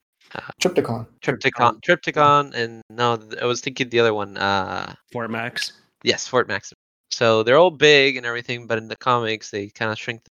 Trypticon. 0.62 1.08
Trypticon, 1.22 1.80
Trypticon, 1.82 2.54
and 2.54 2.82
no, 2.88 3.18
I 3.42 3.46
was 3.46 3.60
thinking 3.60 3.88
the 3.88 3.98
other 3.98 4.14
one. 4.14 4.36
Uh, 4.36 4.94
Fort 5.10 5.28
Max. 5.28 5.72
yes, 6.04 6.28
Fort 6.28 6.46
Maxim. 6.46 6.76
So 7.10 7.42
they're 7.42 7.56
all 7.58 7.72
big 7.72 8.16
and 8.16 8.24
everything, 8.24 8.68
but 8.68 8.78
in 8.78 8.86
the 8.86 8.94
comics 8.94 9.50
they 9.50 9.70
kind 9.70 9.90
of 9.90 9.98
shrink, 9.98 10.22
them. 10.22 10.29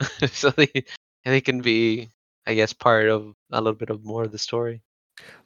so 0.30 0.50
they 0.50 0.84
they 1.24 1.40
can 1.40 1.60
be 1.60 2.08
I 2.46 2.54
guess 2.54 2.72
part 2.72 3.08
of 3.08 3.34
a 3.50 3.60
little 3.60 3.78
bit 3.78 3.90
of 3.90 4.04
more 4.04 4.24
of 4.24 4.32
the 4.32 4.38
story. 4.38 4.82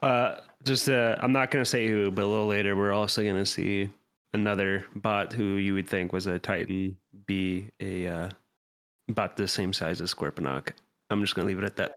Uh, 0.01 0.37
just 0.63 0.89
uh, 0.89 1.15
I'm 1.19 1.31
not 1.31 1.51
gonna 1.51 1.65
say 1.65 1.87
who, 1.87 2.11
but 2.11 2.23
a 2.23 2.27
little 2.27 2.47
later 2.47 2.75
we're 2.75 2.91
also 2.91 3.23
gonna 3.23 3.45
see 3.45 3.89
another 4.33 4.85
bot 4.95 5.33
who 5.33 5.55
you 5.55 5.73
would 5.73 5.89
think 5.89 6.13
was 6.13 6.27
a 6.27 6.39
Titan 6.39 6.97
be 7.25 7.69
a 7.79 8.07
uh, 8.07 8.29
bot 9.09 9.35
the 9.35 9.47
same 9.47 9.73
size 9.73 10.01
as 10.01 10.13
Scorponok. 10.13 10.71
I'm 11.09 11.21
just 11.21 11.35
gonna 11.35 11.47
leave 11.47 11.59
it 11.59 11.65
at 11.65 11.75
that. 11.77 11.95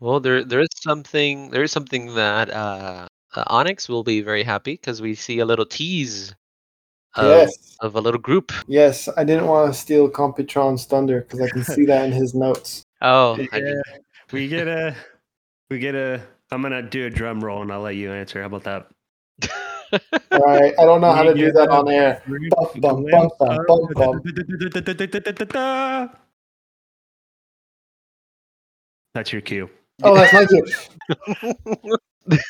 Well, 0.00 0.20
there 0.20 0.44
there 0.44 0.60
is 0.60 0.68
something 0.76 1.50
there 1.50 1.62
is 1.62 1.72
something 1.72 2.14
that 2.14 2.50
uh, 2.50 3.08
uh 3.34 3.44
Onyx 3.46 3.88
will 3.88 4.04
be 4.04 4.20
very 4.20 4.42
happy 4.42 4.74
because 4.74 5.02
we 5.02 5.14
see 5.14 5.40
a 5.40 5.46
little 5.46 5.66
tease 5.66 6.34
of, 7.16 7.24
yes, 7.26 7.76
of 7.80 7.94
a 7.96 8.00
little 8.00 8.20
group. 8.20 8.52
yes. 8.66 9.08
I 9.16 9.24
didn't 9.24 9.46
want 9.46 9.72
to 9.72 9.78
steal 9.78 10.08
Computron's 10.10 10.84
thunder 10.84 11.20
because 11.20 11.40
I 11.40 11.48
can 11.48 11.64
see 11.74 11.84
that 11.86 12.04
in 12.06 12.12
his 12.12 12.34
notes. 12.34 12.82
Oh, 13.02 13.36
Yeah, 13.36 13.46
didn't- 13.52 13.82
we 14.32 14.48
get 14.48 14.66
a, 14.68 14.96
we 15.70 15.78
get 15.78 15.94
a. 15.94 16.22
I'm 16.50 16.62
gonna 16.62 16.82
do 16.82 17.06
a 17.06 17.10
drum 17.10 17.42
roll 17.44 17.62
and 17.62 17.70
I'll 17.72 17.80
let 17.82 17.94
you 17.96 18.12
answer. 18.12 18.40
How 18.40 18.46
about 18.46 18.64
that? 18.64 18.88
All 20.32 20.40
right, 20.40 20.74
I 20.78 20.84
don't 20.84 21.00
know 21.00 21.12
how 21.12 21.22
to 21.22 21.34
do 21.34 21.52
that 21.52 21.68
on 21.68 21.88
air. 21.88 22.22
Bum, 22.26 22.68
bum, 22.80 23.04
glimpse 23.06 23.34
bum, 23.38 23.50
of- 23.60 23.66
bum, 23.94 24.20
bum, 25.52 26.10
That's 29.14 29.32
your 29.32 29.42
cue. 29.42 29.70
Oh, 30.02 30.14
that's 30.16 30.32
my 30.32 30.46
cue. 30.46 30.64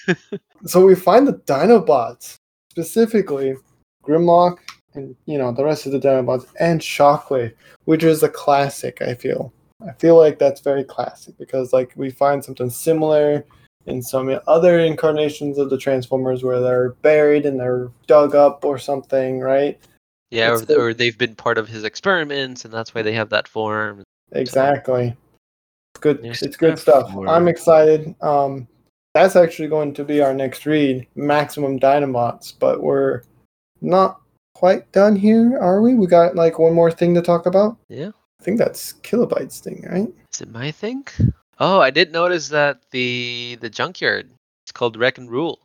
So 0.67 0.87
we 0.87 0.95
find 0.95 1.27
the 1.27 1.35
Dinobots, 1.35 2.39
specifically 2.71 3.57
Grimlock 4.07 4.59
and 4.95 5.17
you 5.27 5.39
know 5.39 5.53
the 5.53 5.65
rest 5.65 5.87
of 5.87 5.93
the 5.93 5.99
Dinobots 6.01 6.47
and 6.61 6.81
Shockwave, 6.81 7.55
which 7.85 8.05
is 8.05 8.23
a 8.23 8.29
classic. 8.29 9.01
I 9.03 9.15
feel. 9.15 9.53
I 9.87 9.93
feel 9.93 10.17
like 10.17 10.39
that's 10.39 10.61
very 10.61 10.85
classic 10.85 11.37
because 11.39 11.73
like 11.73 11.93
we 11.97 12.11
find 12.11 12.43
something 12.45 12.71
similar 12.71 13.45
in 13.87 14.01
some 14.01 14.39
other 14.47 14.79
incarnations 14.79 15.59
of 15.59 15.69
the 15.69 15.77
Transformers 15.77 16.43
where 16.43 16.61
they're 16.61 16.91
buried 17.03 17.45
and 17.45 17.61
they're 17.61 17.91
dug 18.07 18.35
up 18.35 18.65
or 18.65 18.79
something, 18.79 19.41
right? 19.41 19.79
yeah, 20.31 20.51
or, 20.53 20.59
the- 20.61 20.81
or 20.81 20.95
they've 20.95 21.19
been 21.19 21.35
part 21.35 21.59
of 21.59 21.69
his 21.69 21.85
experiments, 21.85 22.65
and 22.65 22.73
that's 22.73 22.95
why 22.95 23.03
they 23.03 23.13
have 23.13 23.29
that 23.31 23.47
form. 23.47 24.03
Exactly. 24.33 25.15
It's 25.95 26.01
good. 26.01 26.23
There's 26.23 26.43
it's 26.43 26.57
good 26.57 26.79
stuff 26.79 27.11
stuff. 27.11 27.25
I'm 27.29 27.47
excited. 27.47 28.15
Um, 28.23 28.67
that's 29.13 29.37
actually 29.37 29.69
going 29.69 29.95
to 29.95 30.05
be 30.05 30.21
our 30.23 30.35
next 30.35 30.67
read, 30.67 31.07
Maximum 31.15 31.79
Dinobots, 31.79 32.55
But 32.59 32.83
we're 32.83 33.23
not 33.85 34.21
quite 34.55 34.91
done 34.93 35.17
here, 35.17 35.59
are 35.61 35.81
we? 35.81 35.95
We 35.95 36.07
got 36.07 36.35
like 36.35 36.59
one 36.59 36.75
more 36.75 36.91
thing 36.91 37.15
to 37.15 37.23
talk 37.23 37.47
about. 37.47 37.77
Yeah. 37.89 38.11
I 38.41 38.45
think 38.45 38.59
that's 38.59 38.95
Kilobyte's 38.95 39.61
thing, 39.61 39.87
right? 39.91 40.09
Is 40.33 40.41
it 40.41 40.51
my 40.51 40.71
thing? 40.71 41.07
Oh, 41.61 41.81
I 41.81 41.91
did 41.91 42.13
notice 42.13 42.49
that 42.49 42.81
the 42.91 43.57
the 43.61 43.71
junkyard 43.71 44.29
is 44.67 44.73
called 44.73 44.97
Wreck 44.97 45.19
and 45.19 45.31
Rule, 45.31 45.61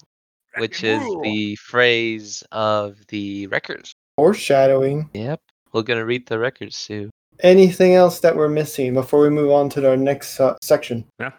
which 0.58 0.84
and 0.84 1.02
is 1.02 1.08
rule. 1.08 1.22
the 1.22 1.56
phrase 1.56 2.44
of 2.52 2.98
the 3.08 3.48
wreckers. 3.48 3.92
Foreshadowing. 4.18 5.10
Yep, 5.14 5.42
we're 5.74 5.82
gonna 5.84 6.06
read 6.06 6.28
the 6.28 6.38
Wreckers 6.38 6.86
too. 6.86 7.10
Anything 7.42 7.96
else 7.96 8.20
that 8.20 8.36
we're 8.36 8.50
missing 8.50 8.94
before 8.94 9.22
we 9.22 9.30
move 9.30 9.52
on 9.52 9.70
to 9.70 9.90
our 9.90 9.98
next 9.98 10.40
uh, 10.40 10.56
section? 10.62 11.06
Yeah. 11.20 11.32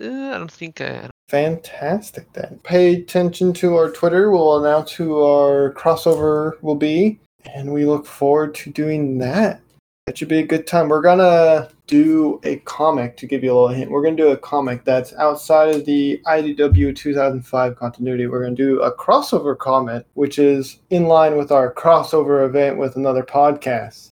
Uh, 0.00 0.32
I 0.34 0.38
don't 0.38 0.50
think 0.50 0.80
I. 0.80 1.08
Fantastic 1.30 2.32
then. 2.32 2.58
Pay 2.64 2.96
attention 2.96 3.52
to 3.52 3.76
our 3.76 3.88
Twitter. 3.88 4.32
We'll 4.32 4.64
announce 4.64 4.90
who 4.90 5.22
our 5.22 5.72
crossover 5.74 6.60
will 6.60 6.74
be, 6.74 7.20
and 7.54 7.72
we 7.72 7.84
look 7.84 8.04
forward 8.04 8.52
to 8.56 8.70
doing 8.70 9.18
that. 9.18 9.60
That 10.06 10.18
should 10.18 10.26
be 10.26 10.40
a 10.40 10.46
good 10.46 10.66
time. 10.66 10.88
We're 10.88 11.00
gonna 11.02 11.68
do 11.86 12.40
a 12.42 12.56
comic 12.56 13.16
to 13.18 13.28
give 13.28 13.44
you 13.44 13.52
a 13.52 13.54
little 13.54 13.68
hint. 13.68 13.92
We're 13.92 14.02
gonna 14.02 14.16
do 14.16 14.32
a 14.32 14.36
comic 14.36 14.84
that's 14.84 15.14
outside 15.14 15.72
of 15.72 15.84
the 15.84 16.20
IDW 16.26 16.96
2005 16.96 17.76
continuity. 17.76 18.26
We're 18.26 18.42
gonna 18.42 18.56
do 18.56 18.80
a 18.80 18.92
crossover 18.92 19.56
comic, 19.56 20.06
which 20.14 20.40
is 20.40 20.80
in 20.90 21.04
line 21.04 21.36
with 21.36 21.52
our 21.52 21.72
crossover 21.72 22.44
event 22.44 22.76
with 22.76 22.96
another 22.96 23.22
podcast. 23.22 24.08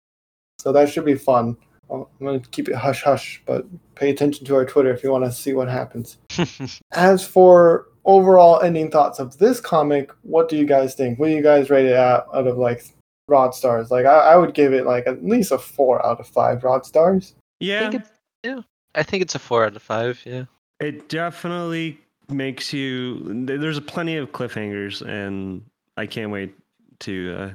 So 0.59 0.71
that 0.71 0.89
should 0.89 1.05
be 1.05 1.15
fun. 1.15 1.57
I'm 1.89 2.05
gonna 2.19 2.39
keep 2.51 2.67
it 2.69 2.75
hush 2.75 3.03
hush, 3.03 3.41
but 3.45 3.65
pay 3.95 4.09
attention 4.09 4.45
to 4.45 4.55
our 4.55 4.65
Twitter 4.65 4.91
if 4.93 5.03
you 5.03 5.11
want 5.11 5.25
to 5.25 5.31
see 5.31 5.53
what 5.53 5.67
happens. 5.69 6.17
As 6.91 7.25
for 7.25 7.87
overall 8.05 8.61
ending 8.61 8.89
thoughts 8.91 9.19
of 9.19 9.37
this 9.37 9.59
comic, 9.59 10.11
what 10.23 10.49
do 10.49 10.57
you 10.57 10.65
guys 10.65 10.95
think? 10.95 11.19
What 11.19 11.27
do 11.27 11.33
you 11.33 11.41
guys 11.43 11.69
rate 11.69 11.85
it 11.85 11.95
out 11.95 12.27
out 12.33 12.47
of 12.47 12.57
like 12.57 12.83
rod 13.27 13.55
stars? 13.55 13.89
Like 13.91 14.05
I, 14.05 14.17
I 14.33 14.35
would 14.35 14.53
give 14.53 14.73
it 14.73 14.85
like 14.85 15.07
at 15.07 15.23
least 15.25 15.51
a 15.51 15.57
four 15.57 16.05
out 16.05 16.19
of 16.19 16.27
five 16.27 16.63
rod 16.63 16.85
stars. 16.85 17.33
I 17.37 17.41
Yeah, 17.59 17.79
think 17.89 18.01
it's 18.01 18.11
yeah. 18.43 18.59
I 18.95 19.03
think 19.03 19.21
it's 19.23 19.35
a 19.35 19.39
four 19.39 19.65
out 19.65 19.75
of 19.75 19.81
five. 19.81 20.21
Yeah. 20.25 20.45
it 20.79 21.09
definitely 21.09 21.99
makes 22.29 22.73
you. 22.73 23.45
th- 23.47 23.59
There's 23.59 23.79
plenty 23.81 24.17
of 24.17 24.31
cliffhangers, 24.31 25.01
and 25.07 25.63
I 25.97 26.05
can't 26.05 26.31
wait 26.31 26.53
to 26.99 27.35
uh, 27.39 27.51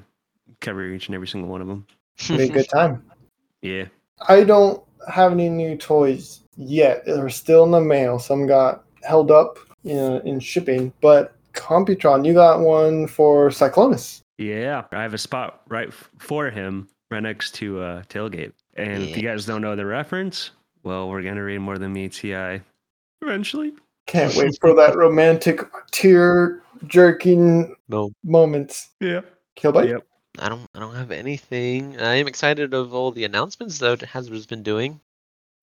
cover 0.61 0.85
each 0.87 1.09
and 1.09 1.15
every 1.15 1.27
single 1.29 1.51
one 1.51 1.61
of 1.61 1.67
them. 1.69 1.87
It'll 2.19 2.37
be 2.39 2.45
a 2.45 2.49
good 2.49 2.69
time. 2.69 3.05
Yeah. 3.61 3.85
I 4.29 4.45
don't 4.45 4.83
have 5.09 5.33
any 5.33 5.49
new 5.49 5.77
toys 5.77 6.43
yet. 6.57 7.05
They're 7.07 7.29
still 7.29 7.65
in 7.65 7.71
the 7.71 7.81
mail. 7.81 8.19
Some 8.19 8.47
got 8.47 8.85
held 9.03 9.31
up 9.31 9.59
in, 9.85 10.21
in 10.27 10.41
shipping, 10.41 10.93
but 11.01 11.35
Computron, 11.55 12.25
you 12.25 12.35
got 12.35 12.61
one 12.61 13.07
for 13.07 13.51
Cyclonus. 13.51 14.21
Yeah, 14.39 14.85
I 14.93 15.03
have 15.03 15.15
a 15.15 15.19
spot 15.19 15.63
right 15.69 15.93
for 16.19 16.51
him, 16.51 16.89
right 17.11 17.23
next 17.23 17.55
to 17.57 17.81
uh, 17.81 18.03
tailgate. 18.05 18.53
And 18.75 19.03
if 19.03 19.17
you 19.17 19.23
guys 19.23 19.45
don't 19.45 19.61
know 19.61 19.77
the 19.77 19.85
reference, 19.85 20.53
well, 20.83 21.09
we're 21.09 21.23
gonna 21.23 21.43
read 21.43 21.59
more 21.59 21.79
than 21.79 21.93
meets 21.93 22.21
the 22.21 22.37
eye 22.37 22.63
eventually. 23.21 23.73
Can't 24.07 24.35
wait 24.35 24.57
for 24.61 24.75
that 24.75 24.97
romantic 24.97 25.61
tear 25.93 26.63
jerking 26.87 27.77
no, 27.89 28.11
moments. 28.25 28.91
Yeah. 29.01 29.21
Killbite? 29.57 29.91
Yep. 29.91 30.07
I 30.39 30.49
don't. 30.49 30.67
I 30.75 30.81
don't 30.81 30.95
have 30.95 31.11
anything. 31.11 32.01
I 32.01 32.15
am 32.15 32.27
excited 32.27 32.73
of 32.73 32.95
all 32.95 33.11
the 33.13 33.25
announcements 33.25 33.79
that 33.79 34.01
Hasbro's 34.01 34.47
been 34.47 34.63
doing. 34.63 35.01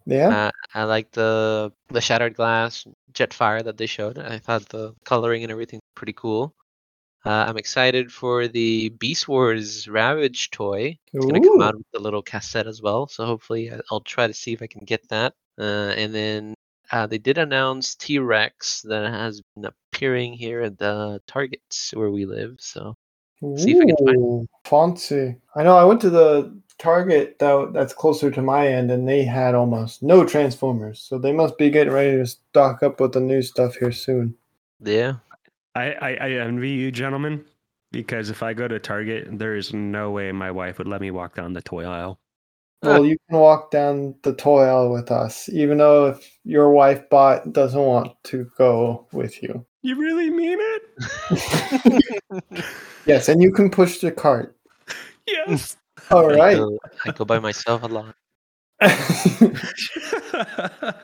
Yeah. 0.06 0.48
Uh, 0.48 0.52
I 0.74 0.84
like 0.84 1.12
the 1.12 1.72
the 1.90 2.02
shattered 2.02 2.36
glass 2.36 2.86
Jetfire 3.14 3.64
that 3.64 3.78
they 3.78 3.88
showed. 3.88 4.18
I 4.20 4.38
thought 4.38 4.70
the 4.70 4.94
coloring 5.06 5.44
and 5.44 5.52
everything 5.52 5.80
pretty 5.96 6.14
cool. 6.14 6.54
Uh, 7.26 7.46
I'm 7.48 7.58
excited 7.58 8.12
for 8.12 8.48
the 8.48 8.90
Beast 8.90 9.28
Wars 9.28 9.88
Ravage 9.88 10.52
toy. 10.52 10.98
It's 11.14 11.26
gonna 11.26 11.42
come 11.42 11.62
out 11.62 11.76
with 11.76 11.86
a 11.96 12.00
little 12.00 12.22
cassette 12.22 12.68
as 12.68 12.82
well, 12.82 13.08
so 13.08 13.26
hopefully 13.26 13.72
I'll 13.92 14.02
try 14.02 14.28
to 14.28 14.34
see 14.34 14.54
if 14.54 14.62
I 14.62 14.68
can 14.68 14.86
get 14.86 15.08
that. 15.10 15.34
Uh, 15.60 15.94
and 15.98 16.16
then 16.16 16.54
uh, 16.92 17.08
they 17.08 17.18
did 17.18 17.38
announce 17.38 17.96
T 17.96 18.20
Rex 18.20 18.82
that 18.84 19.10
has 19.12 19.42
been 19.56 19.66
appearing 19.66 20.34
here 20.34 20.62
at 20.62 20.78
the 20.78 21.22
Targets 21.28 21.92
where 21.94 22.10
we 22.10 22.26
live. 22.26 22.56
So 22.60 22.96
see 23.58 23.72
if 23.72 23.82
I 23.82 23.86
can 23.86 24.06
find- 24.06 24.48
fancy. 24.66 25.36
I 25.56 25.64
know 25.64 25.78
I 25.78 25.84
went 25.84 26.02
to 26.02 26.10
the 26.10 26.58
Target 26.78 27.38
that, 27.40 27.72
that's 27.74 27.94
closer 27.94 28.32
to 28.32 28.42
my 28.42 28.68
end, 28.68 28.90
and 28.90 29.08
they 29.08 29.24
had 29.24 29.54
almost 29.54 30.02
no 30.02 30.24
Transformers. 30.24 31.02
So 31.02 31.18
they 31.18 31.34
must 31.34 31.58
be 31.58 31.70
getting 31.70 31.94
ready 31.94 32.18
to 32.18 32.26
stock 32.26 32.84
up 32.84 33.02
with 33.02 33.12
the 33.12 33.20
new 33.20 33.42
stuff 33.42 33.76
here 33.76 33.92
soon. 33.92 34.36
yeah, 34.82 35.16
I, 35.76 35.92
I, 35.92 36.10
I 36.16 36.30
envy 36.32 36.70
you, 36.70 36.92
gentlemen, 36.92 37.44
because 37.92 38.30
if 38.30 38.42
I 38.44 38.54
go 38.54 38.68
to 38.68 38.80
Target, 38.80 39.28
there 39.38 39.56
is 39.56 39.74
no 39.74 40.12
way 40.12 40.32
my 40.32 40.52
wife 40.52 40.78
would 40.78 40.88
let 40.88 41.02
me 41.02 41.12
walk 41.12 41.36
down 41.36 41.54
the 41.54 41.62
toy 41.62 41.84
aisle. 41.84 42.20
Well, 42.82 43.06
you 43.06 43.18
can 43.30 43.40
walk 43.40 43.72
down 43.72 44.16
the 44.24 44.34
toy 44.34 44.64
aisle 44.64 44.92
with 44.92 45.12
us, 45.12 45.50
even 45.50 45.80
though 45.80 46.08
if 46.08 46.40
your 46.46 46.72
wife 46.72 47.10
bot 47.10 47.52
doesn't 47.52 47.82
want 47.82 48.14
to 48.26 48.50
go 48.58 49.08
with 49.12 49.44
you. 49.44 49.66
You 49.82 49.96
really 49.96 50.30
mean 50.30 50.60
it? 50.62 52.64
Yes, 53.10 53.28
and 53.28 53.42
you 53.42 53.52
can 53.52 53.72
push 53.72 54.00
the 54.00 54.12
cart. 54.12 54.56
yes. 55.26 55.76
All 56.12 56.40
I 56.40 56.54
go, 56.54 56.78
I 57.06 57.12
go 57.12 57.26
by 57.26 57.40
myself 57.40 57.82
a 57.82 57.88
lot. 57.88 58.16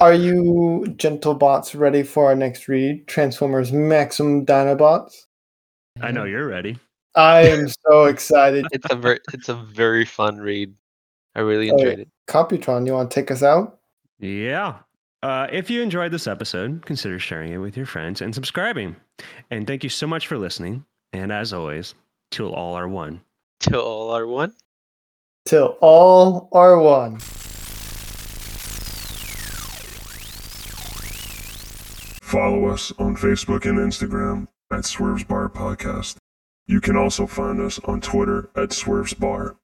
Are 0.00 0.12
you 0.12 0.92
gentle 0.96 1.34
bots 1.34 1.74
ready 1.74 2.02
for 2.02 2.26
our 2.26 2.34
next 2.34 2.68
read? 2.68 3.08
Transformers 3.08 3.72
Maximum 3.72 4.44
Dinobots. 4.44 5.24
I 6.02 6.10
know 6.10 6.24
you're 6.24 6.46
ready. 6.46 6.78
I 7.14 7.48
am 7.48 7.68
so 7.68 8.04
excited. 8.04 8.66
It's 8.70 8.86
a 8.90 8.94
very 8.94 9.20
it's 9.32 9.48
a 9.48 9.54
very 9.54 10.04
fun 10.04 10.36
read. 10.36 10.74
I 11.38 11.42
really 11.42 11.66
yeah. 11.66 11.72
enjoyed 11.74 11.98
it. 12.00 12.08
Computron, 12.26 12.84
you 12.84 12.94
want 12.94 13.12
to 13.12 13.14
take 13.14 13.30
us 13.30 13.44
out? 13.44 13.78
Yeah. 14.18 14.78
Uh, 15.22 15.46
if 15.52 15.70
you 15.70 15.82
enjoyed 15.82 16.10
this 16.10 16.26
episode, 16.26 16.84
consider 16.84 17.20
sharing 17.20 17.52
it 17.52 17.58
with 17.58 17.76
your 17.76 17.86
friends 17.86 18.20
and 18.20 18.34
subscribing. 18.34 18.96
And 19.52 19.64
thank 19.64 19.84
you 19.84 19.88
so 19.88 20.08
much 20.08 20.26
for 20.26 20.36
listening. 20.36 20.84
And 21.12 21.30
as 21.30 21.52
always, 21.52 21.94
till 22.32 22.52
all 22.52 22.74
are 22.74 22.88
one. 22.88 23.20
Till 23.60 23.78
all 23.80 24.10
are 24.10 24.26
one. 24.26 24.52
Till 25.46 25.78
all 25.80 26.48
are 26.50 26.76
one. 26.80 27.20
Follow 32.18 32.66
us 32.66 32.92
on 32.98 33.16
Facebook 33.16 33.64
and 33.64 33.78
Instagram 33.78 34.48
at 34.72 34.84
Swerves 34.84 35.22
Bar 35.22 35.48
Podcast. 35.50 36.16
You 36.66 36.80
can 36.80 36.96
also 36.96 37.28
find 37.28 37.60
us 37.60 37.78
on 37.84 38.00
Twitter 38.00 38.50
at 38.56 38.72
Swerves 38.72 39.14
Bar. 39.14 39.56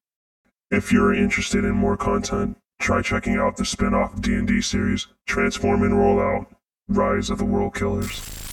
If 0.70 0.90
you're 0.92 1.14
interested 1.14 1.64
in 1.64 1.72
more 1.72 1.96
content, 1.96 2.56
try 2.80 3.02
checking 3.02 3.36
out 3.36 3.56
the 3.56 3.64
spin-off 3.64 4.20
D&D 4.20 4.60
series 4.62 5.06
Transform 5.26 5.82
and 5.82 5.98
Roll 5.98 6.20
Out: 6.20 6.46
Rise 6.88 7.30
of 7.30 7.38
the 7.38 7.44
World 7.44 7.74
Killers. 7.74 8.43